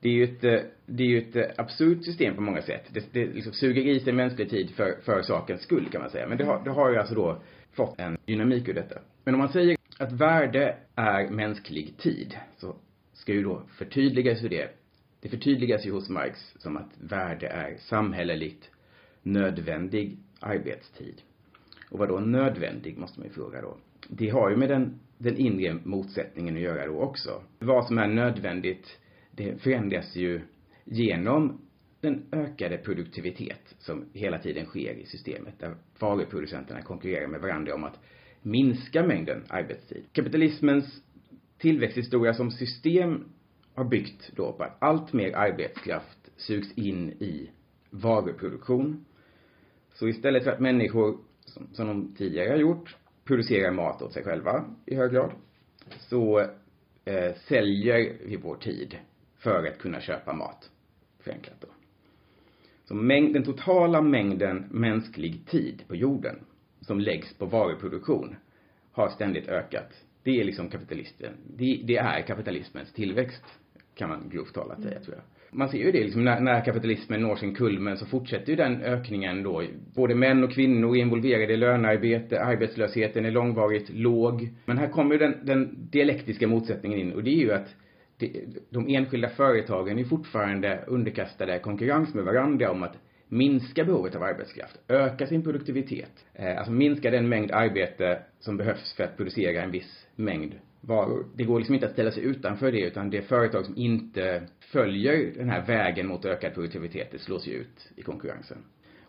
[0.00, 2.84] Det är ju ett, eh, det är ju ett eh, absurt system på många sätt.
[2.92, 6.26] Det, det liksom suger i sig mänsklig tid för, för sakens skull kan man säga.
[6.28, 9.00] Men det har, det har ju alltså då fått en dynamik ur detta.
[9.24, 12.76] Men om man säger att värde är mänsklig tid så
[13.12, 14.68] ska ju då förtydligas ju det.
[15.20, 18.70] Det förtydligas ju hos Marx som att värde är samhälleligt
[19.22, 21.22] nödvändig arbetstid.
[21.90, 23.76] Och vad då nödvändig måste man ju fråga då.
[24.08, 27.42] Det har ju med den den inre motsättningen att göra då också.
[27.58, 28.98] Vad som är nödvändigt,
[29.30, 30.40] det förändras ju
[30.84, 31.60] genom
[32.00, 37.84] den ökade produktivitet som hela tiden sker i systemet där varuproducenterna konkurrerar med varandra om
[37.84, 38.00] att
[38.42, 40.04] minska mängden arbetstid.
[40.12, 41.02] Kapitalismens
[41.58, 43.24] tillväxthistoria som system
[43.74, 47.50] har byggt då på att allt mer arbetskraft sugs in i
[47.90, 49.04] varuproduktion.
[49.94, 52.96] Så istället för att människor, som, som de tidigare har gjort,
[53.28, 55.32] producerar mat åt sig själva i hög grad,
[55.98, 56.40] så
[57.04, 58.98] eh, säljer vi vår tid
[59.36, 60.70] för att kunna köpa mat,
[61.20, 61.68] förenklat då.
[62.84, 66.38] Så mängd, den totala mängden mänsklig tid på jorden
[66.80, 68.36] som läggs på varuproduktion
[68.92, 70.04] har ständigt ökat.
[70.22, 73.44] Det är liksom kapitalisten, det, det är kapitalismens tillväxt,
[73.94, 77.22] kan man grovt talat säga, tror jag man ser ju det liksom när, när kapitalismen
[77.22, 79.62] når sin kulmen så fortsätter ju den ökningen då.
[79.94, 84.48] Både män och kvinnor är involverade i lönearbete, arbetslösheten är långvarigt låg.
[84.64, 87.74] Men här kommer ju den, den dialektiska motsättningen in och det är ju att
[88.16, 88.32] det,
[88.70, 94.78] de enskilda företagen är fortfarande underkastade konkurrens med varandra om att minska behovet av arbetskraft,
[94.88, 99.70] öka sin produktivitet, eh, alltså minska den mängd arbete som behövs för att producera en
[99.70, 101.26] viss mängd varor.
[101.34, 105.32] Det går liksom inte att ställa sig utanför det utan det företag som inte följer
[105.36, 108.58] den här vägen mot ökad produktivitet, det slås ju ut i konkurrensen.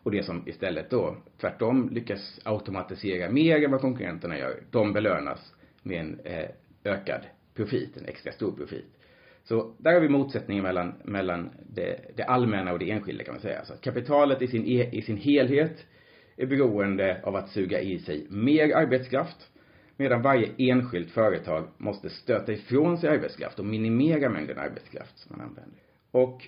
[0.04, 5.54] Och det som istället då tvärtom lyckas automatisera mer än vad konkurrenterna gör, de belönas
[5.84, 6.50] med en eh,
[6.84, 7.22] ökad
[7.56, 8.86] profit, en extra stor profit.
[9.44, 13.42] Så där har vi motsättningen mellan, mellan det, det allmänna och det enskilda kan man
[13.42, 13.66] säga.
[13.66, 15.86] Så att kapitalet i sin, e, i sin helhet
[16.38, 19.50] är beroende av att suga i sig mer arbetskraft
[20.00, 25.48] medan varje enskilt företag måste stöta ifrån sig arbetskraft och minimera mängden arbetskraft som man
[25.48, 25.80] använder.
[26.12, 26.48] Och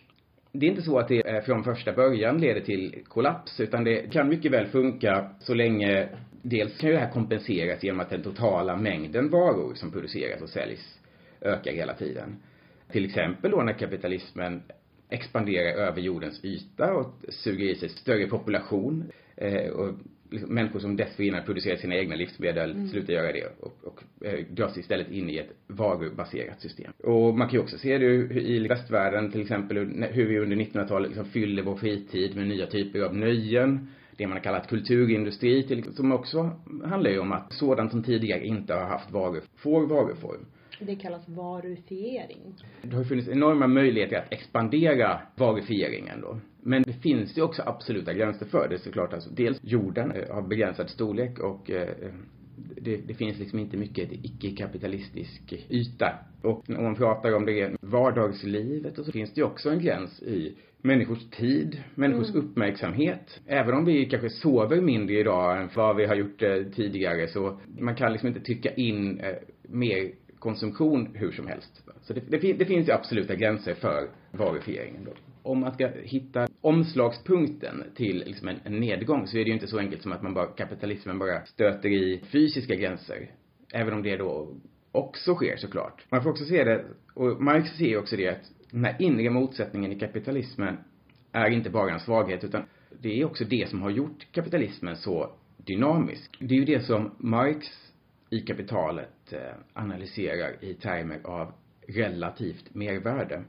[0.51, 4.29] det är inte så att det från första början leder till kollaps, utan det kan
[4.29, 6.09] mycket väl funka så länge
[6.41, 10.49] dels kan ju det här kompenseras genom att den totala mängden varor som produceras och
[10.49, 10.99] säljs
[11.41, 12.35] ökar hela tiden.
[12.91, 14.63] Till exempel då när kapitalismen
[15.09, 19.93] expanderar över jordens yta och suger i sig större population eh, och
[20.31, 22.87] liksom, människor som dessförinnan producerat sina egna livsmedel mm.
[22.87, 26.91] slutar göra det och, och eh, dras istället in i ett varubaserat system.
[27.03, 28.05] Och man kan ju också se det
[28.41, 29.77] i västvärlden till exempel
[30.11, 33.87] hur vi under 1900-talet liksom fyller vår fritid med nya typer av nöjen
[34.21, 36.49] det man har kallat kulturindustri till, som också
[36.85, 40.45] handlar ju om att sådant som tidigare inte har haft varor får varuform.
[40.85, 42.55] Det kallas varufiering.
[42.81, 46.39] Det har funnits enorma möjligheter att expandera varufieringen då.
[46.63, 49.13] Men det finns ju också absoluta gränser för det såklart.
[49.13, 51.89] Alltså, dels jorden har begränsad storlek och eh,
[52.81, 56.19] det, det, finns liksom inte mycket icke-kapitalistisk yta.
[56.41, 60.21] Och om man pratar om det vardagslivet och så finns det ju också en gräns
[60.21, 62.41] i människors tid, människors mm.
[62.41, 63.39] uppmärksamhet.
[63.47, 67.59] Även om vi kanske sover mindre idag än vad vi har gjort eh, tidigare så
[67.79, 71.83] man kan liksom inte tycka in eh, mer konsumtion hur som helst.
[72.01, 75.11] Så det, det, det finns ju absoluta gränser för varufieringen då.
[75.43, 79.67] Om man ska hitta omslagspunkten till liksom en, en nedgång så är det ju inte
[79.67, 83.31] så enkelt som att man bara, kapitalismen bara stöter i fysiska gränser.
[83.73, 84.55] Även om det då
[84.91, 86.05] också sker såklart.
[86.09, 89.91] Man får också se det, och Marx ser också det att den här inre motsättningen
[89.91, 90.77] i kapitalismen
[91.31, 92.63] är inte bara en svaghet utan
[93.01, 96.37] det är också det som har gjort kapitalismen så dynamisk.
[96.39, 97.90] Det är ju det som Marx
[98.31, 99.39] i kapitalet eh,
[99.73, 101.53] analyserar i termer av
[101.87, 103.43] relativt mervärde.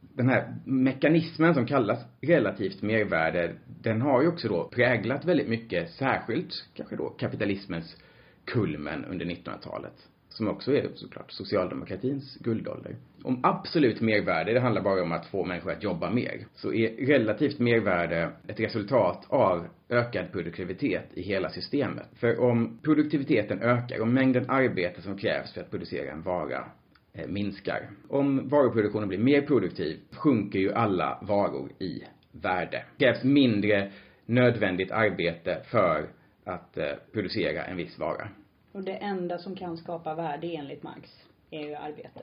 [0.00, 5.90] Den här mekanismen som kallas relativt mervärde, den har ju också då präglat väldigt mycket,
[5.90, 7.96] särskilt kanske då kapitalismens
[8.44, 12.96] kulmen under 1900-talet som också är såklart socialdemokratins guldålder.
[13.22, 17.06] Om absolut mervärde, det handlar bara om att få människor att jobba mer, så är
[17.06, 22.06] relativt mervärde ett resultat av ökad produktivitet i hela systemet.
[22.14, 26.64] För om produktiviteten ökar, om mängden arbete som krävs för att producera en vara
[27.12, 27.90] eh, minskar.
[28.08, 32.84] Om varuproduktionen blir mer produktiv sjunker ju alla varor i värde.
[32.96, 33.90] Det krävs mindre
[34.26, 36.06] nödvändigt arbete för
[36.44, 38.28] att eh, producera en viss vara.
[38.72, 41.10] Och det enda som kan skapa värde enligt Marx
[41.50, 42.20] är ju arbete.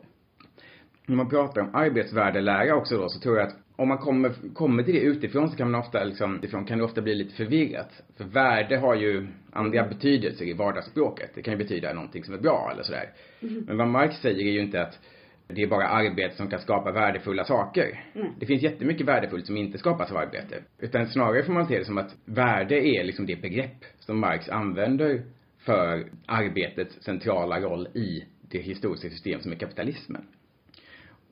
[1.06, 4.84] När man pratar om arbetsvärdelära också då så tror jag att om man kommer, kommer
[4.84, 8.04] till det utifrån så kan man ofta liksom, utifrån kan det ofta bli lite förvirrat.
[8.18, 11.32] För värde har ju andra betydelser i vardagsspråket.
[11.36, 13.10] Det kan ju betyda någonting som är bra eller sådär.
[13.42, 13.64] Mm.
[13.68, 15.00] Men vad Marx säger är ju inte att
[15.48, 18.04] det är bara arbete som kan skapa värdefulla saker.
[18.16, 18.28] Mm.
[18.40, 20.56] Det finns jättemycket värdefullt som inte skapas av arbete.
[20.80, 24.50] Utan snarare får man se det som att värde är liksom det begrepp som Marx
[24.50, 25.24] använder
[25.66, 30.26] för arbetets centrala roll i det historiska system som är kapitalismen.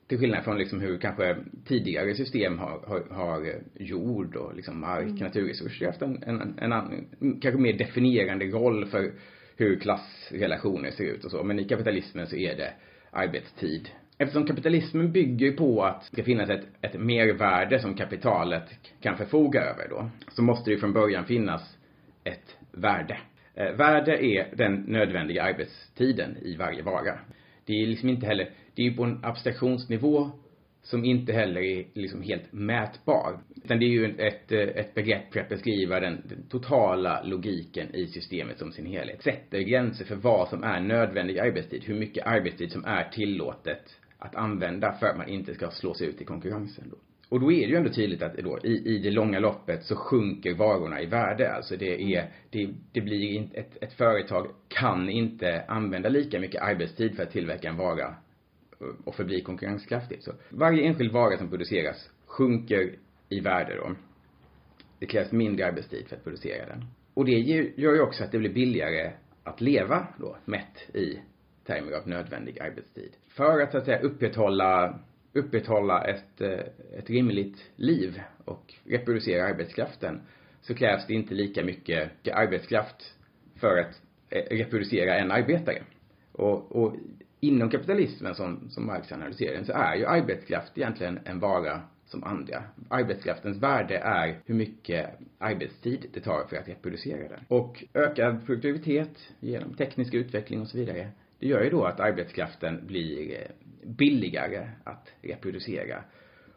[0.07, 5.03] Till skillnad från liksom hur kanske tidigare system har, har, har jord och liksom mark,
[5.03, 5.17] mm.
[5.17, 7.05] naturresurser haft en, en, en, annan,
[7.41, 9.11] kanske mer definierande roll för
[9.57, 11.43] hur klassrelationer ser ut och så.
[11.43, 12.73] Men i kapitalismen så är det
[13.11, 13.89] arbetstid.
[14.17, 19.61] Eftersom kapitalismen bygger på att det ska finnas ett, ett mervärde som kapitalet kan förfoga
[19.61, 21.77] över då, så måste det från början finnas
[22.23, 23.17] ett värde.
[23.55, 27.19] Eh, värde är den nödvändiga arbetstiden i varje vara.
[27.65, 30.31] Det är liksom inte heller, det är ju på en abstraktionsnivå
[30.81, 33.39] som inte heller är liksom helt mätbar.
[33.63, 38.07] Utan det är ju ett, ett begrepp för att beskriva den, den, totala logiken i
[38.07, 39.23] systemet som sin helhet.
[39.23, 44.35] Sätter gränser för vad som är nödvändig arbetstid, hur mycket arbetstid som är tillåtet att
[44.35, 46.97] använda för att man inte ska slås ut i konkurrensen då.
[47.33, 49.95] Och då är det ju ändå tydligt att då, i, i det långa loppet så
[49.95, 51.53] sjunker varorna i värde.
[51.53, 56.61] Alltså det är, det, det blir inte, ett, ett företag kan inte använda lika mycket
[56.61, 58.15] arbetstid för att tillverka en vara
[58.81, 60.23] eh, och förbli konkurrenskraftigt.
[60.23, 62.95] Så varje enskild vara som produceras sjunker
[63.29, 63.95] i värde då.
[64.99, 66.85] Det krävs mindre arbetstid för att producera den.
[67.13, 67.39] Och det
[67.75, 69.11] gör ju också att det blir billigare
[69.43, 71.19] att leva då, mätt i
[71.65, 73.11] termer av nödvändig arbetstid.
[73.27, 74.99] För att så att säga upprätthålla
[75.33, 76.59] upprätthålla ett, eh,
[76.97, 80.21] ett rimligt liv och reproducera arbetskraften
[80.61, 83.15] så krävs det inte lika mycket arbetskraft
[83.55, 85.83] för att eh, reproducera en arbetare.
[86.31, 86.95] Och, och
[87.39, 92.23] inom kapitalismen som, som Marx analyserar den så är ju arbetskraft egentligen en vara som
[92.23, 92.63] andra.
[92.89, 97.39] Arbetskraftens värde är hur mycket arbetstid det tar för att reproducera den.
[97.47, 102.87] Och ökad produktivitet genom teknisk utveckling och så vidare, det gör ju då att arbetskraften
[102.87, 106.03] blir eh, billigare att reproducera.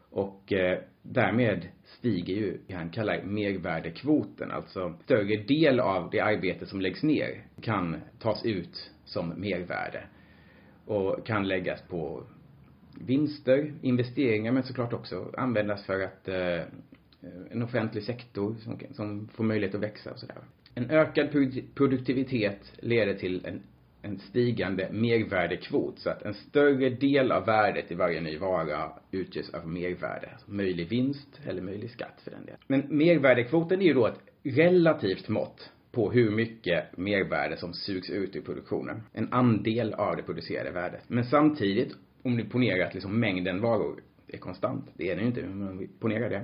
[0.09, 6.65] Och eh, därmed stiger ju det han kallar mervärdekvoten, alltså större del av det arbete
[6.65, 10.03] som läggs ner kan tas ut som mervärde
[10.85, 12.23] och kan läggas på
[12.99, 16.61] vinster, investeringar men såklart också användas för att eh,
[17.51, 20.37] en offentlig sektor som, som får möjlighet att växa och sådär.
[20.75, 21.31] En ökad
[21.75, 23.61] produktivitet leder till en
[24.01, 29.49] en stigande mervärdekvot så att en större del av värdet i varje ny vara utgörs
[29.49, 30.29] av mervärde.
[30.33, 32.59] Alltså möjlig vinst eller möjlig skatt för den delen.
[32.67, 38.35] Men mervärdekvoten är ju då ett relativt mått på hur mycket mervärde som sugs ut
[38.35, 39.01] ur produktionen.
[39.13, 41.03] En andel av det producerade värdet.
[41.07, 45.27] Men samtidigt, om ni ponerar att liksom mängden varor är konstant, det är den ju
[45.27, 46.43] inte, men om vi ponerar det,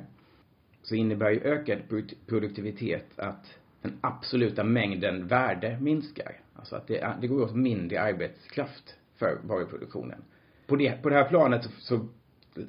[0.82, 1.80] så innebär ju ökad
[2.28, 6.43] produktivitet att den absoluta mängden värde minskar.
[6.64, 10.24] Alltså att det, det går åt mindre arbetskraft för varuproduktionen.
[10.68, 12.08] På det, på det här planet så, så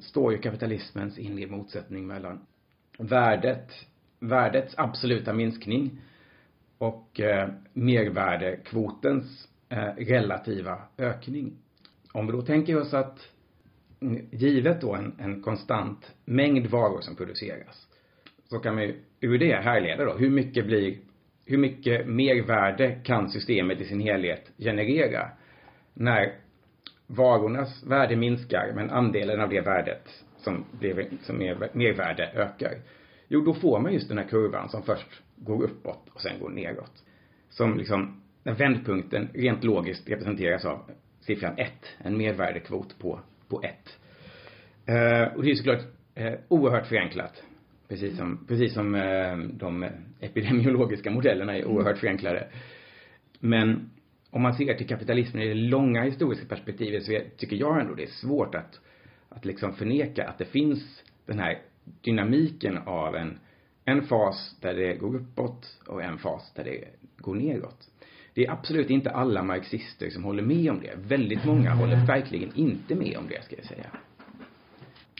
[0.01, 2.45] står ju kapitalismens inre motsättning mellan
[2.97, 3.71] värdet,
[4.19, 6.01] värdets absoluta minskning
[6.77, 11.57] och eh, mervärdekvotens eh, relativa ökning.
[12.11, 13.19] Om vi då tänker oss att
[13.99, 17.87] mm, givet då en, en konstant mängd varor som produceras
[18.49, 20.97] så kan man ju ur det härleda då hur mycket blir
[21.45, 25.29] hur mycket mervärde kan systemet i sin helhet generera
[25.93, 26.33] när
[27.07, 32.71] varornas värde minskar men andelen av det värdet som, blir, som är mervärde ökar.
[33.27, 36.49] Jo, då får man just den här kurvan som först går uppåt och sen går
[36.49, 37.03] neråt.
[37.49, 43.99] Som liksom, när vändpunkten rent logiskt representeras av siffran 1, en mervärdekvot på, på 1.
[44.85, 45.81] Eh, och det är såklart
[46.15, 47.43] eh, oerhört förenklat.
[47.87, 49.85] Precis som, precis som eh, de
[50.19, 52.47] epidemiologiska modellerna är oerhört förenklade.
[53.39, 53.89] Men
[54.29, 58.03] om man ser till kapitalismen i det långa historiska perspektivet så tycker jag ändå det
[58.03, 58.79] är svårt att,
[59.29, 61.61] att liksom förneka att det finns den här
[62.01, 63.39] dynamiken av en,
[63.85, 66.83] en fas där det går uppåt och en fas där det
[67.17, 67.89] går neråt.
[68.33, 70.95] Det är absolut inte alla marxister som håller med om det.
[70.95, 73.85] Väldigt många håller verkligen inte med om det, ska jag säga.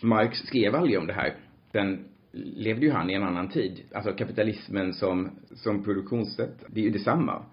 [0.01, 1.35] Marx skrev aldrig om det här.
[1.71, 3.83] Sen levde ju han i en annan tid.
[3.93, 7.45] Alltså kapitalismen som, som produktionssätt, det är ju detsamma.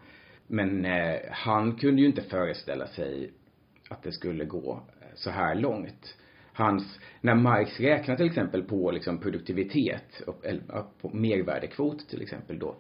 [0.47, 3.31] Men eh, han kunde ju inte föreställa sig
[3.88, 6.16] att det skulle gå eh, så här långt.
[6.53, 10.62] Hans, när Marx räknar till exempel på liksom produktivitet, och, eller,
[11.01, 12.77] på mervärdekvot till exempel då,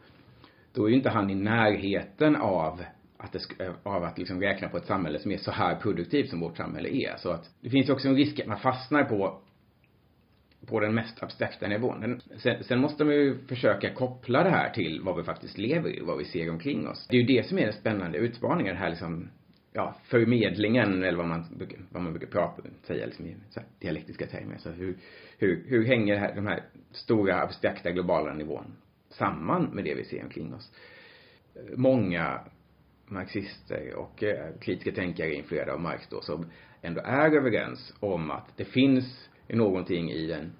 [0.72, 2.82] då är ju inte han i närheten av
[3.16, 6.30] att, det, eh, av att liksom räkna på ett samhälle som är så här produktivt
[6.30, 7.16] som vårt samhälle är.
[7.16, 9.42] Så att det finns också en risk att man fastnar på
[10.66, 12.20] på den mest abstrakta nivån.
[12.36, 16.00] Sen, sen, måste man ju försöka koppla det här till vad vi faktiskt lever i,
[16.00, 17.06] vad vi ser omkring oss.
[17.10, 19.30] Det är ju det som är den spännande utmaningen, den här liksom,
[19.72, 21.44] ja, förmedlingen eller vad man,
[21.90, 24.56] vad man brukar prata, säga liksom i så här, dialektiska termer.
[24.58, 24.96] Så hur,
[25.38, 28.76] hur, hur hänger det här, de här stora abstrakta globala nivån
[29.08, 30.72] samman med det vi ser omkring oss?
[31.76, 32.40] Många
[33.06, 36.46] marxister och eh, kritiska tänkare influerade av Marx då som
[36.82, 40.52] ändå är överens om att det finns någonting i den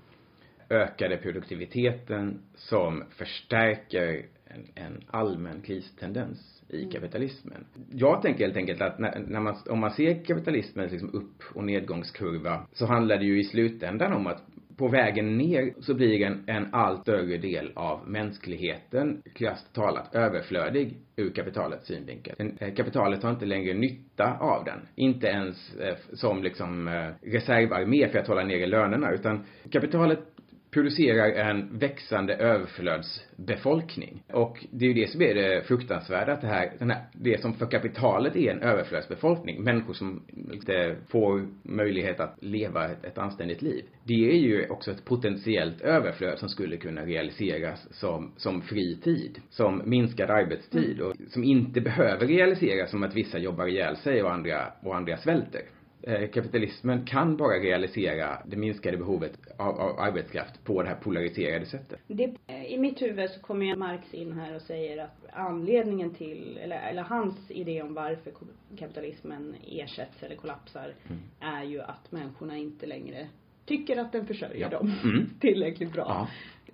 [0.70, 6.90] ökade produktiviteten som förstärker en, en allmän kristendens i mm.
[6.90, 7.64] kapitalismen.
[7.92, 11.64] Jag tänker helt enkelt att när, när man, om man ser kapitalismens liksom upp och
[11.64, 14.42] nedgångskurva så handlar det ju i slutändan om att
[14.76, 20.96] på vägen ner så blir en, en allt större del av mänskligheten, krasst talat, överflödig
[21.16, 22.34] ur kapitalets synvinkel.
[22.38, 24.80] Den, eh, kapitalet har inte längre nytta av den.
[24.94, 30.31] Inte ens eh, som liksom eh, reservarmé för att hålla nere lönerna, utan kapitalet
[30.72, 34.22] producerar en växande överflödsbefolkning.
[34.32, 37.40] Och det är ju det som är det fruktansvärda, att det här, den här, det
[37.40, 43.18] som för kapitalet är en överflödsbefolkning, människor som inte får möjlighet att leva ett, ett
[43.18, 43.84] anständigt liv.
[44.04, 49.38] Det är ju också ett potentiellt överflöd som skulle kunna realiseras som, som fri tid,
[49.50, 54.32] som minskad arbetstid och som inte behöver realiseras som att vissa jobbar ihjäl sig och
[54.32, 55.62] andra, och andra svälter.
[56.02, 61.66] Eh, kapitalismen kan bara realisera det minskade behovet av, av arbetskraft på det här polariserade
[61.66, 62.00] sättet.
[62.06, 62.34] Det,
[62.68, 66.88] I mitt huvud så kommer ju Marx in här och säger att anledningen till, eller,
[66.88, 68.32] eller hans idé om varför
[68.78, 71.22] kapitalismen ersätts eller kollapsar mm.
[71.40, 73.28] är ju att människorna inte längre
[73.66, 74.78] tycker att den försörjer ja.
[74.78, 75.30] dem mm.
[75.40, 76.06] tillräckligt bra.
[76.08, 76.28] Ja.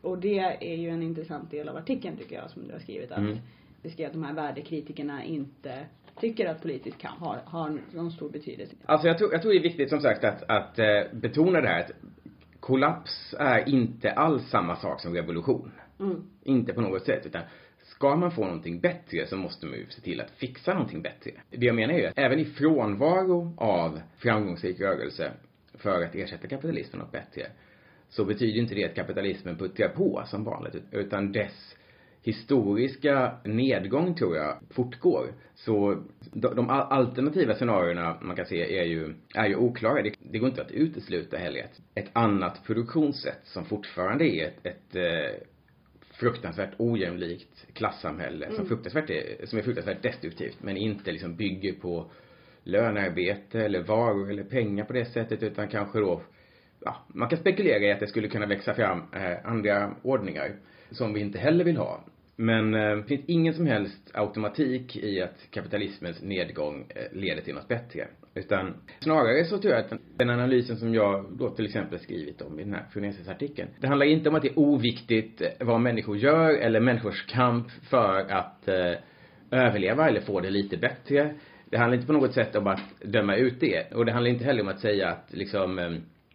[0.09, 3.13] Och det är ju en intressant del av artikeln tycker jag som du har skrivit
[3.13, 3.39] att mm.
[3.83, 5.87] det ska att de här värdekritikerna inte
[6.21, 8.75] tycker att politisk kamp har, har någon stor betydelse.
[8.85, 11.69] Alltså jag tror, jag tror det är viktigt som sagt att, att eh, betona det
[11.69, 11.91] här att
[12.61, 15.73] kollaps är inte alls samma sak som revolution.
[16.01, 16.23] Mm.
[16.43, 17.43] Inte på något sätt utan
[17.83, 21.31] ska man få någonting bättre så måste man ju se till att fixa någonting bättre.
[21.51, 25.33] Det jag menar är ju att även i frånvaro av framgångsrik rörelse
[25.75, 27.47] för att ersätta kapitalismen något bättre
[28.09, 31.77] så betyder inte det att kapitalismen puttrar på som vanligt utan dess
[32.23, 35.27] historiska nedgång tror jag fortgår.
[35.55, 36.03] Så
[36.33, 40.03] de, alternativa scenarierna man kan se är ju, är ju oklara.
[40.03, 44.67] Det, det går inte att utesluta heller ett, ett annat produktionssätt som fortfarande är ett,
[44.67, 45.41] ett eh,
[46.13, 48.57] fruktansvärt ojämlikt klassamhälle mm.
[48.57, 52.11] som fruktansvärt är, som är fruktansvärt destruktivt men inte liksom bygger på
[52.63, 56.23] lönearbete eller varor eller pengar på det sättet utan kanske då
[56.81, 60.53] ja, man kan spekulera i att det skulle kunna växa fram eh, andra ordningar
[60.91, 62.05] som vi inte heller vill ha.
[62.37, 67.55] Men eh, det finns ingen som helst automatik i att kapitalismens nedgång eh, leder till
[67.55, 68.07] något bättre.
[68.35, 72.61] Utan snarare så tror jag att den analysen som jag då till exempel skrivit om
[72.61, 73.69] i den här Funesis-artikeln.
[73.81, 77.71] Det handlar inte om att det är oviktigt eh, vad människor gör eller människors kamp
[77.71, 78.95] för att eh,
[79.51, 81.35] överleva eller få det lite bättre.
[81.71, 83.95] Det handlar inte på något sätt om att döma ut det.
[83.95, 85.91] Och det handlar inte heller om att säga att liksom eh,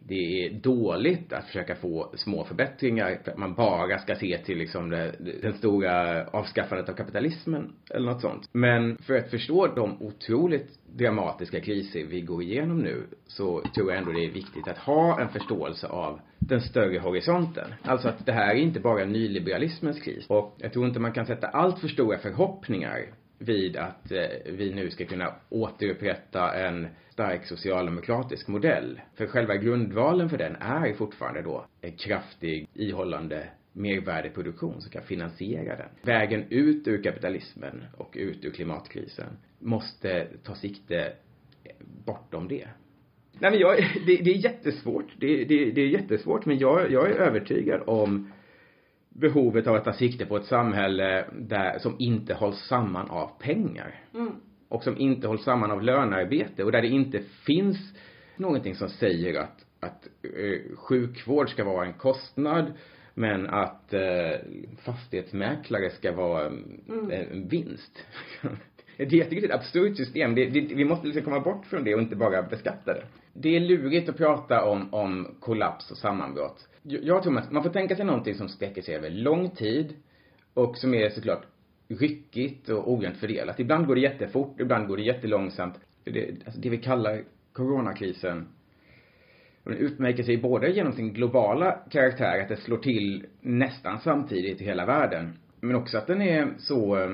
[0.08, 4.58] det är dåligt att försöka få små förbättringar för att man bara ska se till
[4.58, 8.50] liksom det, den stora avskaffandet av kapitalismen eller något sånt.
[8.52, 13.98] Men för att förstå de otroligt dramatiska kriser vi går igenom nu så tror jag
[13.98, 17.74] ändå det är viktigt att ha en förståelse av den större horisonten.
[17.82, 20.26] Alltså att det här är inte bara nyliberalismens kris.
[20.28, 23.06] Och jag tror inte man kan sätta allt för stora förhoppningar
[23.38, 29.02] vid att eh, vi nu ska kunna återupprätta en stark socialdemokratisk modell.
[29.16, 35.76] För själva grundvalen för den är fortfarande då en kraftig, ihållande mervärdeproduktion som kan finansiera
[35.76, 35.90] den.
[36.02, 41.14] Vägen ut ur kapitalismen och ut ur klimatkrisen måste ta sikte
[42.06, 42.68] bortom det.
[43.40, 45.14] Nej men jag, det, det är jättesvårt.
[45.20, 48.32] Det, det, det är jättesvårt men jag, jag är övertygad om
[49.14, 54.02] behovet av att ta sikte på ett samhälle där, som inte hålls samman av pengar.
[54.14, 54.32] Mm.
[54.70, 57.78] Och som inte hålls samman av lönearbete och där det inte finns
[58.36, 62.74] någonting som säger att, att eh, sjukvård ska vara en kostnad
[63.14, 64.40] men att eh,
[64.78, 67.12] fastighetsmäklare ska vara mm.
[67.12, 68.06] en vinst.
[68.98, 70.36] det är ett absurt system.
[70.36, 73.04] Det, det, vi måste liksom komma bort från det och inte bara beskatta det.
[73.34, 76.68] Det är lurigt att prata om, om kollaps och sammanbrott.
[76.82, 79.94] Jag tror att man får tänka sig någonting som sträcker sig över lång tid
[80.54, 81.46] och som är såklart
[81.88, 83.60] ryckigt och ojämnt fördelat.
[83.60, 85.80] Ibland går det jättefort, ibland går det jättelångsamt.
[86.04, 87.24] Det, alltså det vi kallar
[87.54, 88.48] coronakrisen
[89.64, 94.66] den utmärker sig både genom sin globala karaktär, att det slår till nästan samtidigt i
[94.66, 97.12] hela världen, men också att den är så eh,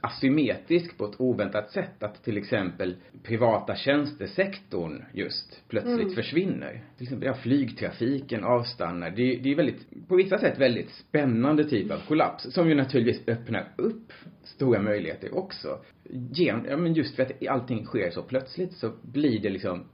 [0.00, 6.14] asymmetrisk på ett oväntat sätt att till exempel privata tjänstesektorn just plötsligt mm.
[6.14, 6.82] försvinner.
[6.96, 9.10] Till exempel ja, flygtrafiken avstannar.
[9.10, 13.28] Det, det är väldigt, på vissa sätt väldigt spännande typ av kollaps som ju naturligtvis
[13.28, 14.12] öppnar upp
[14.42, 15.80] stora möjligheter också.
[16.10, 19.84] Gen, ja, men just för att allting sker så plötsligt så blir det liksom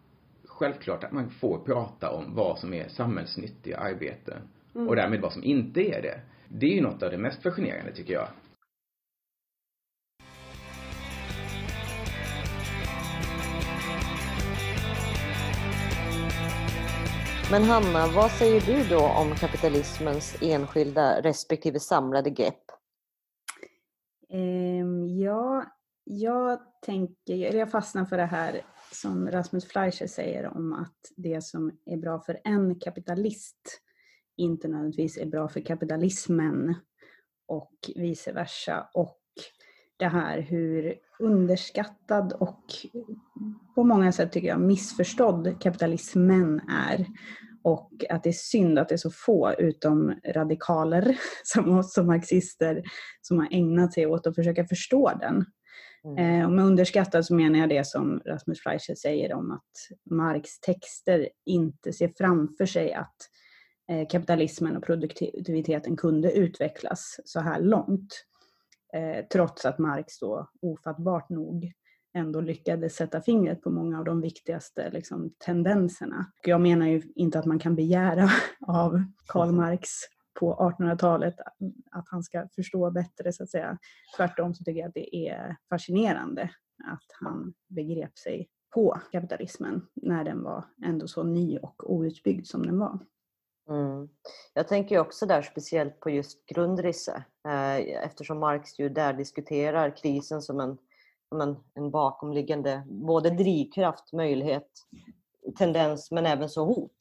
[0.45, 4.38] självklart att man får prata om vad som är samhällsnyttiga arbeten
[4.74, 4.88] mm.
[4.88, 6.20] och därmed vad som inte är det.
[6.49, 8.28] Det är ju något av det mest fascinerande tycker jag.
[17.51, 22.64] Men Hanna, vad säger du då om kapitalismens enskilda respektive samlade grepp?
[24.28, 25.64] Ehm, ja,
[26.05, 31.44] jag tänker, eller jag fastnar för det här som Rasmus Fleischer säger om att det
[31.44, 33.80] som är bra för en kapitalist
[34.36, 36.74] inte nödvändigtvis är bra för kapitalismen
[37.46, 38.88] och vice versa.
[38.94, 39.20] Och
[40.01, 42.64] det här hur underskattad och
[43.74, 47.07] på många sätt tycker jag missförstådd kapitalismen är.
[47.62, 52.07] Och att det är synd att det är så få, utom radikaler som oss som
[52.07, 52.82] marxister,
[53.22, 55.44] som har ägnat sig åt att försöka förstå den.
[56.05, 56.40] Mm.
[56.40, 59.70] Eh, och med underskattad så menar jag det som Rasmus Fleischer säger om att
[60.11, 63.16] Marx texter inte ser framför sig att
[63.90, 68.24] eh, kapitalismen och produktiviteten kunde utvecklas så här långt.
[68.93, 71.72] Eh, trots att Marx då ofattbart nog
[72.14, 76.32] ändå lyckades sätta fingret på många av de viktigaste liksom, tendenserna.
[76.43, 78.28] Jag menar ju inte att man kan begära
[78.66, 79.88] av Karl Marx
[80.41, 81.34] på 1800-talet
[81.91, 83.78] att han ska förstå bättre så att säga.
[84.16, 86.51] Tvärtom så tycker jag att det är fascinerande
[86.84, 92.66] att han begrep sig på kapitalismen när den var ändå så ny och outbyggd som
[92.66, 92.99] den var.
[93.69, 94.09] Mm.
[94.55, 100.43] Jag tänker också där speciellt på just Grundrisse eh, eftersom Marx ju där diskuterar krisen
[100.43, 100.79] som en,
[101.29, 104.69] som en, en bakomliggande både drivkraft, möjlighet,
[105.59, 106.97] tendens men även så hot.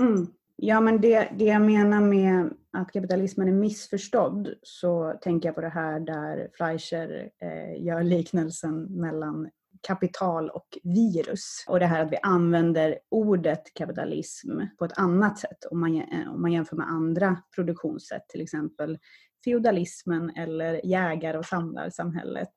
[0.00, 0.26] Mm.
[0.56, 5.60] Ja, men det, det jag menar med att kapitalismen är missförstådd så tänker jag på
[5.60, 9.50] det här där Fleischer eh, gör liknelsen mellan
[9.82, 11.64] kapital och virus.
[11.68, 16.32] Och det här att vi använder ordet kapitalism på ett annat sätt om man, eh,
[16.34, 18.98] om man jämför med andra produktionssätt, till exempel
[19.44, 22.52] feudalismen eller jägar och samlarsamhället.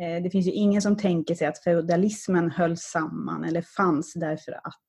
[0.00, 4.52] Eh, det finns ju ingen som tänker sig att feudalismen hölls samman eller fanns därför
[4.52, 4.88] att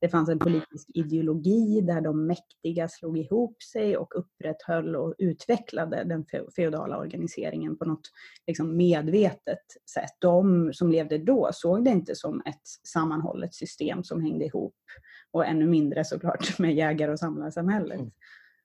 [0.00, 6.04] det fanns en politisk ideologi där de mäktiga slog ihop sig och upprätthöll och utvecklade
[6.04, 6.24] den
[6.56, 8.10] feodala organiseringen på något
[8.46, 10.16] liksom medvetet sätt.
[10.18, 14.76] De som levde då såg det inte som ett sammanhållet system som hängde ihop
[15.30, 18.00] och ännu mindre såklart med jägare och samlarsamhället.
[18.00, 18.10] Mm.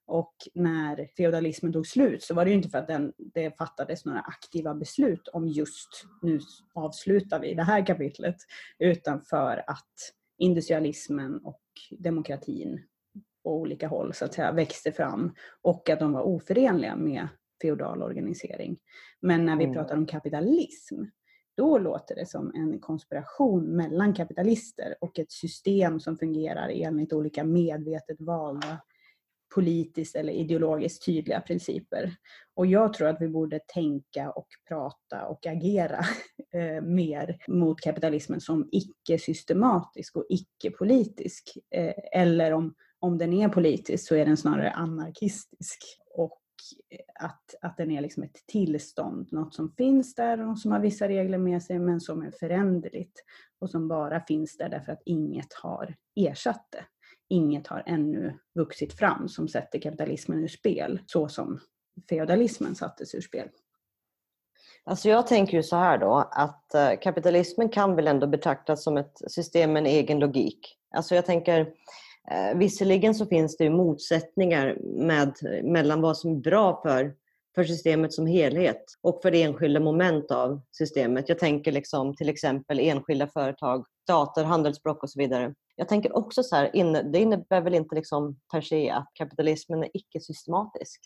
[0.07, 4.05] Och när feodalismen tog slut så var det ju inte för att den, det fattades
[4.05, 6.39] några aktiva beslut om just nu
[6.73, 8.35] avslutar vi det här kapitlet,
[8.79, 9.93] utan för att
[10.37, 11.61] industrialismen och
[11.99, 12.81] demokratin
[13.43, 17.27] på olika håll så att säga växte fram och att de var oförenliga med
[17.61, 18.77] feodal organisering.
[19.21, 19.75] Men när vi mm.
[19.75, 20.95] pratar om kapitalism,
[21.57, 27.43] då låter det som en konspiration mellan kapitalister och ett system som fungerar enligt olika
[27.43, 28.81] medvetet valda
[29.55, 32.15] politiskt eller ideologiskt tydliga principer.
[32.55, 35.99] Och jag tror att vi borde tänka och prata och agera
[36.53, 41.57] eh, mer mot kapitalismen som icke-systematisk och icke-politisk.
[41.75, 45.79] Eh, eller om, om den är politisk så är den snarare anarkistisk.
[46.15, 46.41] Och
[46.89, 50.79] eh, att, att den är liksom ett tillstånd, något som finns där och som har
[50.79, 53.23] vissa regler med sig men som är föränderligt
[53.59, 56.85] och som bara finns där därför att inget har ersatt det
[57.29, 61.59] inget har ännu vuxit fram som sätter kapitalismen ur spel så som
[62.09, 63.49] feodalismen sattes ur spel.
[64.83, 68.97] Alltså jag tänker ju så här då att eh, kapitalismen kan väl ändå betraktas som
[68.97, 70.77] ett system med en egen logik.
[70.95, 71.59] Alltså jag tänker
[72.31, 77.13] eh, visserligen så finns det ju motsättningar med, mellan vad som är bra för,
[77.55, 81.29] för systemet som helhet och för enskilda moment av systemet.
[81.29, 85.53] Jag tänker liksom till exempel enskilda företag, stater, handelsblock och så vidare.
[85.75, 89.89] Jag tänker också så här, det innebär väl inte liksom per se att kapitalismen är
[89.93, 91.01] icke-systematisk.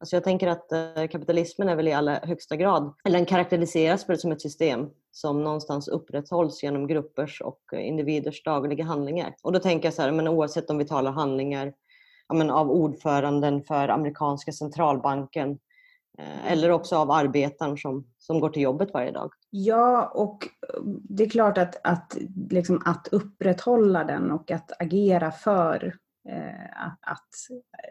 [0.00, 4.08] Alltså jag tänker att eh, kapitalismen är väl i allra högsta grad, eller den karaktäriseras
[4.08, 9.34] väl som ett system som någonstans upprätthålls genom gruppers och individers dagliga handlingar.
[9.42, 11.72] Och då tänker jag så här, men oavsett om vi talar handlingar
[12.28, 15.58] ja, men av ordföranden för amerikanska centralbanken
[16.46, 19.32] eller också av arbetaren som, som går till jobbet varje dag.
[19.50, 22.16] Ja, och eh, det är klart att, att,
[22.50, 25.94] liksom att upprätthålla den och att agera för
[26.28, 27.34] Eh, att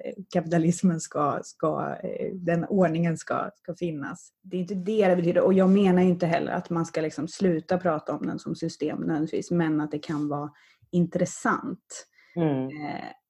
[0.03, 4.33] eh, kapitalismen ska, ska, eh, den ordningen ska, ska finnas.
[4.41, 7.27] Det är inte det det betyder och jag menar inte heller att man ska liksom
[7.27, 10.51] sluta prata om den som system nödvändigtvis men att det kan vara
[10.91, 12.69] intressant mm.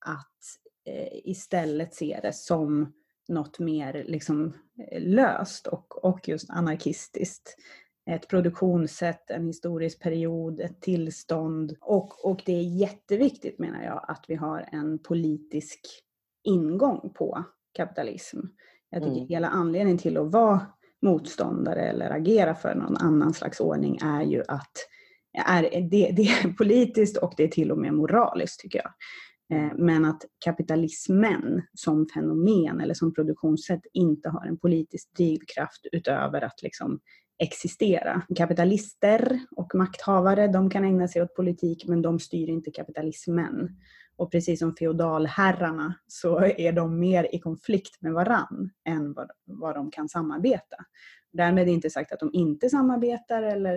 [0.06, 0.38] att
[1.24, 2.94] istället se det som
[3.30, 4.53] något mer liksom
[4.99, 7.55] löst och, och just anarkistiskt
[8.09, 11.75] ett produktionssätt, en historisk period, ett tillstånd.
[11.82, 15.80] Och, och det är jätteviktigt menar jag att vi har en politisk
[16.43, 18.39] ingång på kapitalism.
[18.89, 19.27] Jag tycker mm.
[19.27, 20.65] hela anledningen till att vara
[21.01, 24.71] motståndare eller agera för någon annan slags ordning är ju att
[25.47, 28.91] är, det, det är politiskt och det är till och med moraliskt tycker jag.
[29.54, 36.41] Eh, men att kapitalismen som fenomen eller som produktionssätt inte har en politisk drivkraft utöver
[36.41, 37.00] att liksom
[37.39, 38.22] existera.
[38.36, 43.70] Kapitalister och makthavare, de kan ägna sig åt politik men de styr inte kapitalismen.
[44.16, 49.76] Och precis som feodalherrarna så är de mer i konflikt med varann än vad, vad
[49.76, 50.78] de kan samarbeta.
[51.34, 53.76] Därmed är inte sagt att de inte samarbetar eller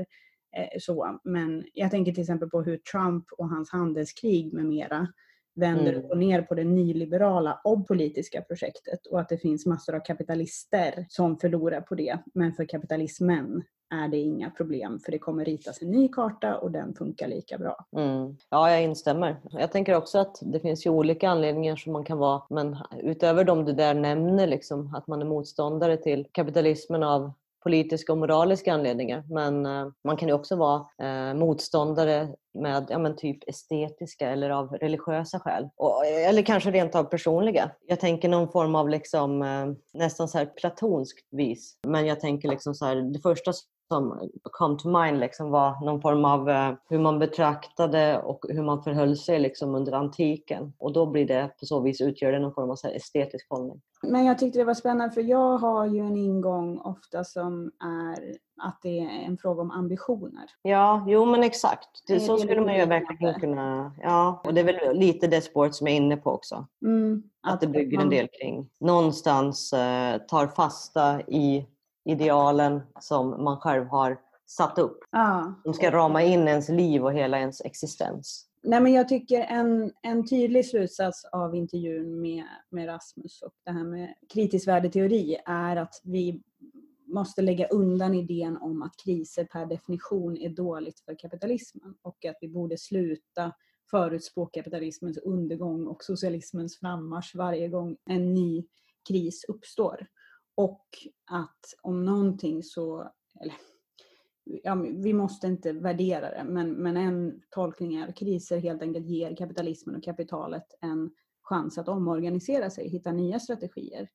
[0.57, 5.09] eh, så, men jag tänker till exempel på hur Trump och hans handelskrig med mera
[5.55, 6.05] vänder mm.
[6.05, 10.01] upp och ner på det nyliberala och politiska projektet och att det finns massor av
[10.01, 12.19] kapitalister som förlorar på det.
[12.35, 16.71] Men för kapitalismen är det inga problem för det kommer ritas en ny karta och
[16.71, 17.87] den funkar lika bra.
[17.97, 18.37] Mm.
[18.51, 19.37] Ja, jag instämmer.
[19.51, 23.45] Jag tänker också att det finns ju olika anledningar som man kan vara, men utöver
[23.45, 27.33] de du där nämner, liksom, att man är motståndare till kapitalismen av
[27.63, 29.25] politiska och moraliska anledningar.
[29.29, 34.51] Men eh, man kan ju också vara eh, motståndare med ja, men typ estetiska eller
[34.51, 35.69] av religiösa skäl.
[35.77, 37.71] Och, eh, eller kanske rent av personliga.
[37.87, 39.39] Jag tänker någon form av liksom,
[39.95, 41.79] nästan så här platonskt vis.
[41.87, 43.53] Men jag tänker liksom så här, det första
[43.93, 48.63] som kom to mind liksom var någon form av eh, hur man betraktade och hur
[48.63, 50.73] man förhöll sig liksom under antiken.
[50.79, 53.81] Och då blir det på så vis utgör det någon form av estetisk hållning.
[54.03, 58.37] Men jag tyckte det var spännande för jag har ju en ingång ofta som är
[58.63, 60.45] att det är en fråga om ambitioner.
[60.63, 61.89] Ja, jo men exakt.
[62.07, 63.95] Det, så skulle man ju verkligen kunna...
[64.03, 66.67] Ja, och det är väl lite det spåret som jag är inne på också.
[66.85, 68.05] Mm, att, att, det bygger man...
[68.05, 68.71] en del kring.
[68.81, 71.67] Någonstans eh, tar fasta i
[72.05, 74.99] idealen som man själv har satt upp.
[75.11, 75.55] Ja.
[75.65, 78.49] De ska rama in ens liv och hela ens existens.
[78.63, 83.71] Nej, men jag tycker en, en tydlig slutsats av intervjun med, med Rasmus och det
[83.71, 86.43] här med kritisk värdeteori är att vi
[87.07, 92.37] måste lägga undan idén om att kriser per definition är dåligt för kapitalismen och att
[92.41, 93.53] vi borde sluta
[93.91, 98.65] förutspå kapitalismens undergång och socialismens frammarsch varje gång en ny
[99.09, 100.07] kris uppstår.
[100.55, 100.87] Och
[101.31, 103.55] att om någonting så, eller,
[104.45, 109.07] ja, vi måste inte värdera det, men, men en tolkning är att kriser helt enkelt
[109.07, 111.11] ger kapitalismen och kapitalet en
[111.43, 114.09] chans att omorganisera sig, hitta nya strategier.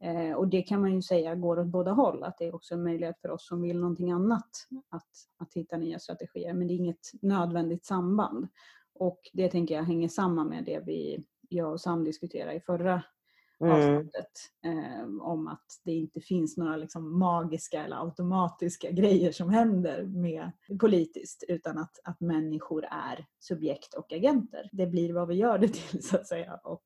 [0.00, 2.74] Eh, och det kan man ju säga går åt båda håll, att det är också
[2.74, 4.50] en möjlighet för oss som vill någonting annat
[4.88, 8.48] att, att hitta nya strategier, men det är inget nödvändigt samband.
[8.94, 13.02] Och det tänker jag hänger samman med det vi, jag och Sam diskuterade i förra
[13.60, 13.72] mm.
[13.72, 14.30] avsnittet
[14.64, 20.50] eh, om att det inte finns några liksom magiska eller automatiska grejer som händer med
[20.80, 24.68] politiskt utan att, att människor är subjekt och agenter.
[24.72, 26.60] Det blir vad vi gör det till så att säga.
[26.64, 26.84] Och,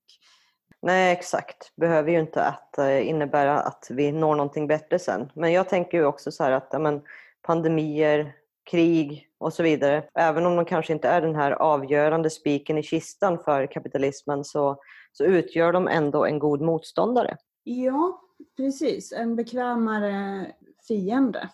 [0.82, 5.30] Nej exakt, behöver ju inte att eh, innebära att vi når någonting bättre sen.
[5.34, 7.02] Men jag tänker ju också så här att men,
[7.42, 8.32] pandemier,
[8.70, 10.04] krig och så vidare.
[10.14, 14.80] Även om de kanske inte är den här avgörande spiken i kistan för kapitalismen så
[15.18, 17.36] så utgör de ändå en god motståndare.
[17.64, 18.20] Ja,
[18.56, 19.12] precis.
[19.12, 20.52] En bekvämare
[20.88, 21.50] fiende.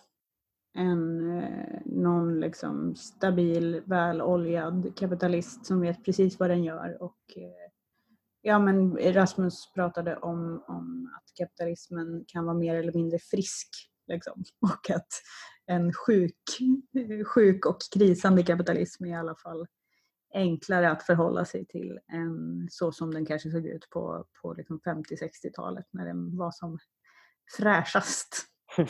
[0.77, 6.97] än eh, någon liksom stabil, väloljad kapitalist som vet precis vad den gör.
[7.03, 7.71] Och, eh,
[8.41, 13.69] ja, men Rasmus pratade om, om att kapitalismen kan vara mer eller mindre frisk.
[14.07, 14.43] Liksom.
[14.61, 15.09] Och att
[15.65, 16.41] en sjuk,
[17.25, 19.67] sjuk och krisande kapitalism är i alla fall
[20.35, 24.79] enklare att förhålla sig till än så som den kanske såg ut på, på liksom
[24.79, 26.79] 50-60-talet när den var som
[27.57, 28.45] fräschast.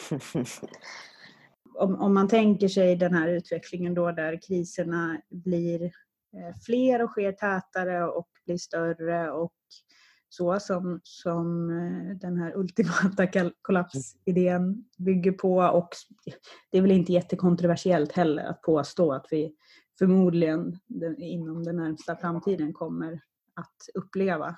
[1.75, 7.09] om, om man tänker sig den här utvecklingen då där kriserna blir eh, fler och
[7.09, 9.53] sker tätare och blir större och
[10.29, 13.27] så som, som eh, den här ultimata
[13.61, 15.57] kollapsidén bygger på.
[15.57, 15.89] Och
[16.71, 19.55] det är väl inte jättekontroversiellt heller att påstå att vi
[19.99, 20.79] förmodligen
[21.17, 23.21] inom den närmsta framtiden kommer
[23.53, 24.57] att uppleva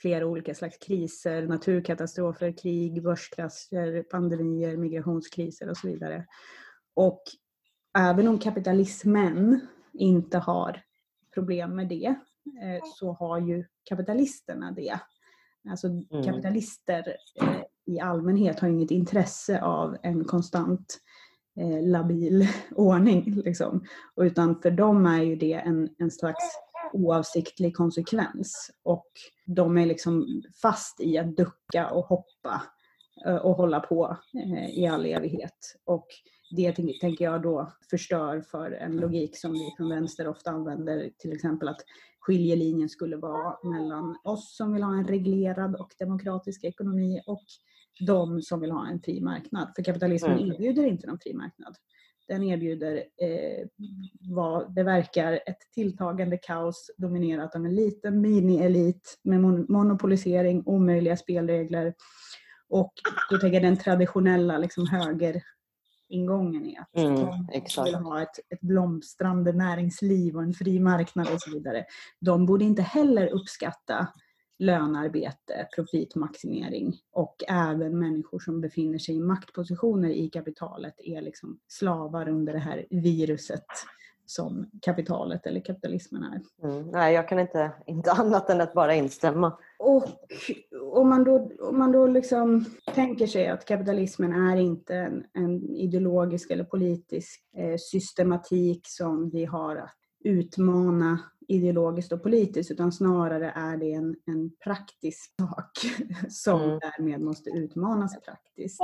[0.00, 6.26] flera olika slags kriser, naturkatastrofer, krig, börskrascher, pandemier, migrationskriser och så vidare.
[6.94, 7.22] Och
[7.98, 9.60] även om kapitalismen
[9.92, 10.82] inte har
[11.34, 12.06] problem med det
[12.62, 15.00] eh, så har ju kapitalisterna det.
[15.70, 16.24] Alltså mm.
[16.24, 20.98] kapitalister eh, i allmänhet har inget intresse av en konstant
[21.58, 23.42] eh, labil ordning.
[23.44, 23.84] Liksom.
[24.20, 26.58] utan för dem är ju det en, en slags
[26.92, 28.70] oavsiktlig konsekvens.
[28.82, 29.10] Och
[29.46, 32.62] de är liksom fast i att ducka och hoppa
[33.26, 35.74] eh, och hålla på eh, i all evighet.
[35.84, 36.06] Och
[36.50, 41.32] det tänker jag då förstör för en logik som vi från vänster ofta använder, till
[41.32, 41.80] exempel att
[42.20, 47.44] skiljelinjen skulle vara mellan oss som vill ha en reglerad och demokratisk ekonomi och
[48.00, 49.72] de som vill ha en fri marknad.
[49.76, 50.52] För kapitalismen mm.
[50.52, 51.76] erbjuder inte någon fri marknad.
[52.28, 53.66] Den erbjuder eh,
[54.20, 61.16] vad det verkar ett tilltagande kaos dominerat av en liten mini-elit med mon monopolisering, omöjliga
[61.16, 61.94] spelregler.
[62.68, 62.92] Och
[63.30, 67.14] då tänker jag den traditionella liksom, högeringången är att mm,
[67.74, 71.84] de vill ha ett, ett blomstrande näringsliv och en fri marknad och så vidare.
[72.20, 74.08] De borde inte heller uppskatta
[74.58, 82.28] lönarbete, profitmaximering och även människor som befinner sig i maktpositioner i kapitalet är liksom slavar
[82.28, 83.66] under det här viruset
[84.26, 86.68] som kapitalet eller kapitalismen är.
[86.68, 89.58] Mm, nej, jag kan inte, inte annat än att bara instämma.
[89.78, 90.04] Och
[90.92, 95.76] om man då, om man då liksom tänker sig att kapitalismen är inte en, en
[95.76, 99.94] ideologisk eller politisk eh, systematik som vi har att
[100.24, 101.18] utmana
[101.48, 105.70] ideologiskt och politiskt utan snarare är det en, en praktisk sak
[106.28, 106.78] som mm.
[106.78, 108.82] därmed måste utmanas praktiskt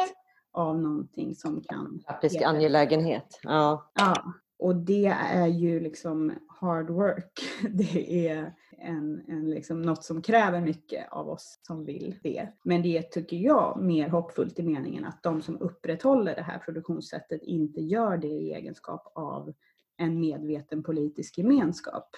[0.53, 2.03] av någonting som kan...
[2.07, 3.41] Praktisk angelägenhet.
[3.43, 3.93] Ja.
[3.95, 4.35] ja.
[4.59, 7.41] Och det är ju liksom hard work.
[7.71, 12.49] Det är en, en liksom något som kräver mycket av oss som vill det.
[12.65, 17.43] Men det tycker jag mer hoppfullt i meningen att de som upprätthåller det här produktionssättet
[17.43, 19.53] inte gör det i egenskap av
[19.97, 22.09] en medveten politisk gemenskap.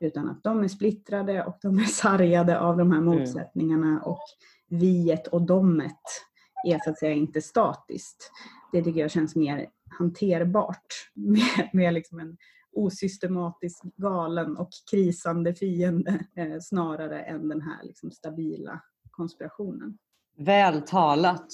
[0.00, 3.18] Utan att de är splittrade och de är sargade av de här mm.
[3.18, 4.22] motsättningarna och
[4.68, 6.00] viet och domet
[6.66, 8.30] är så att säga inte statiskt.
[8.72, 9.66] Det tycker jag känns mer
[9.98, 12.36] hanterbart med, med liksom en
[12.72, 18.80] osystematisk, galen och krisande fiende eh, snarare än den här liksom stabila
[19.10, 19.98] konspirationen.
[20.38, 21.46] Väl talat.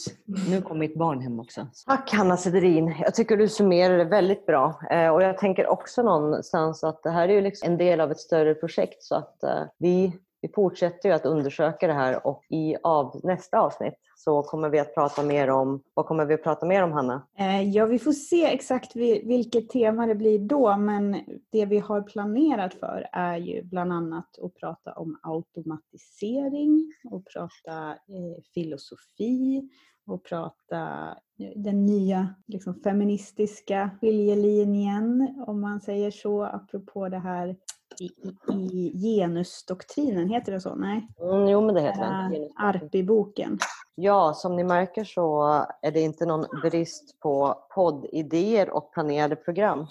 [0.49, 1.67] Nu kom mitt barn hem också.
[1.87, 2.95] Tack Hanna Sederin.
[3.01, 4.81] Jag tycker du summerar det väldigt bra.
[4.91, 8.11] Eh, och jag tänker också någonstans att det här är ju liksom en del av
[8.11, 10.13] ett större projekt så att eh, vi
[10.43, 14.79] vi fortsätter ju att undersöka det här och i av, nästa avsnitt så kommer vi
[14.79, 17.27] att prata mer om, vad kommer vi att prata mer om Hanna?
[17.39, 21.13] Eh, ja, vi får se exakt vilket tema det blir då men
[21.53, 27.91] det vi har planerat för är ju bland annat att prata om automatisering och prata
[27.91, 29.71] eh, filosofi
[30.07, 37.57] och prata eh, den nya liksom, feministiska skiljelinjen om man säger så apropå det här
[38.01, 38.11] i,
[38.53, 40.75] i genusdoktrinen, heter det så?
[40.75, 41.09] Nej?
[41.21, 42.43] Mm, jo, men det heter den.
[42.43, 43.59] Uh, Arpi-boken.
[43.95, 45.43] Ja, som ni märker så
[45.83, 49.87] är det inte någon brist på poddidéer och planerade program.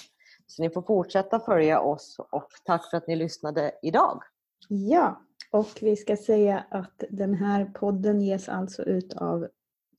[0.47, 4.23] Så ni får fortsätta följa oss och tack för att ni lyssnade idag.
[4.67, 5.21] Ja,
[5.51, 9.47] och vi ska säga att den här podden ges alltså ut av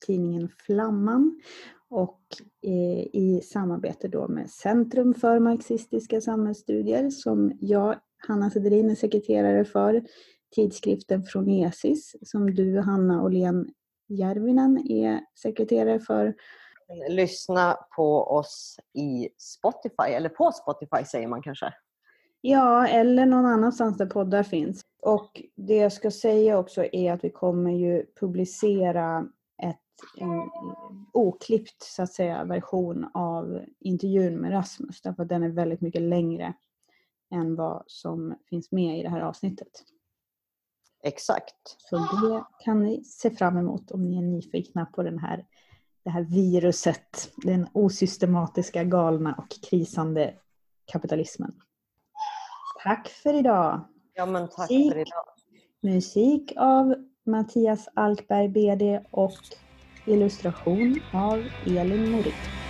[0.05, 1.41] tidningen Flamman
[1.93, 2.19] och
[3.11, 7.95] i samarbete då med Centrum för marxistiska samhällsstudier som jag,
[8.27, 10.03] Hanna Sederin, är sekreterare för,
[10.55, 13.69] tidskriften Fronesis som du, Hanna Åhlén
[14.07, 16.35] Järvinen, är sekreterare för.
[17.09, 21.73] Lyssna på oss i Spotify, eller på Spotify säger man kanske?
[22.41, 24.81] Ja, eller någon annanstans där poddar finns.
[25.01, 29.27] Och det jag ska säga också är att vi kommer ju publicera
[29.57, 29.77] ett
[30.17, 30.49] en
[31.13, 36.01] oklippt så att säga, version av intervjun med Rasmus därför att den är väldigt mycket
[36.01, 36.53] längre
[37.31, 39.83] än vad som finns med i det här avsnittet.
[41.03, 41.75] Exakt.
[41.77, 45.45] Så det kan ni se fram emot om ni är nyfikna på den här,
[46.03, 50.33] det här viruset, den osystematiska, galna och krisande
[50.85, 51.61] kapitalismen.
[52.83, 53.87] Tack för idag!
[54.13, 54.91] Ja, men tack Musik.
[54.91, 55.25] för idag.
[55.81, 56.95] Musik av
[57.25, 59.31] Mattias Alkberg BD och
[60.05, 62.62] illustration av Elin Morin.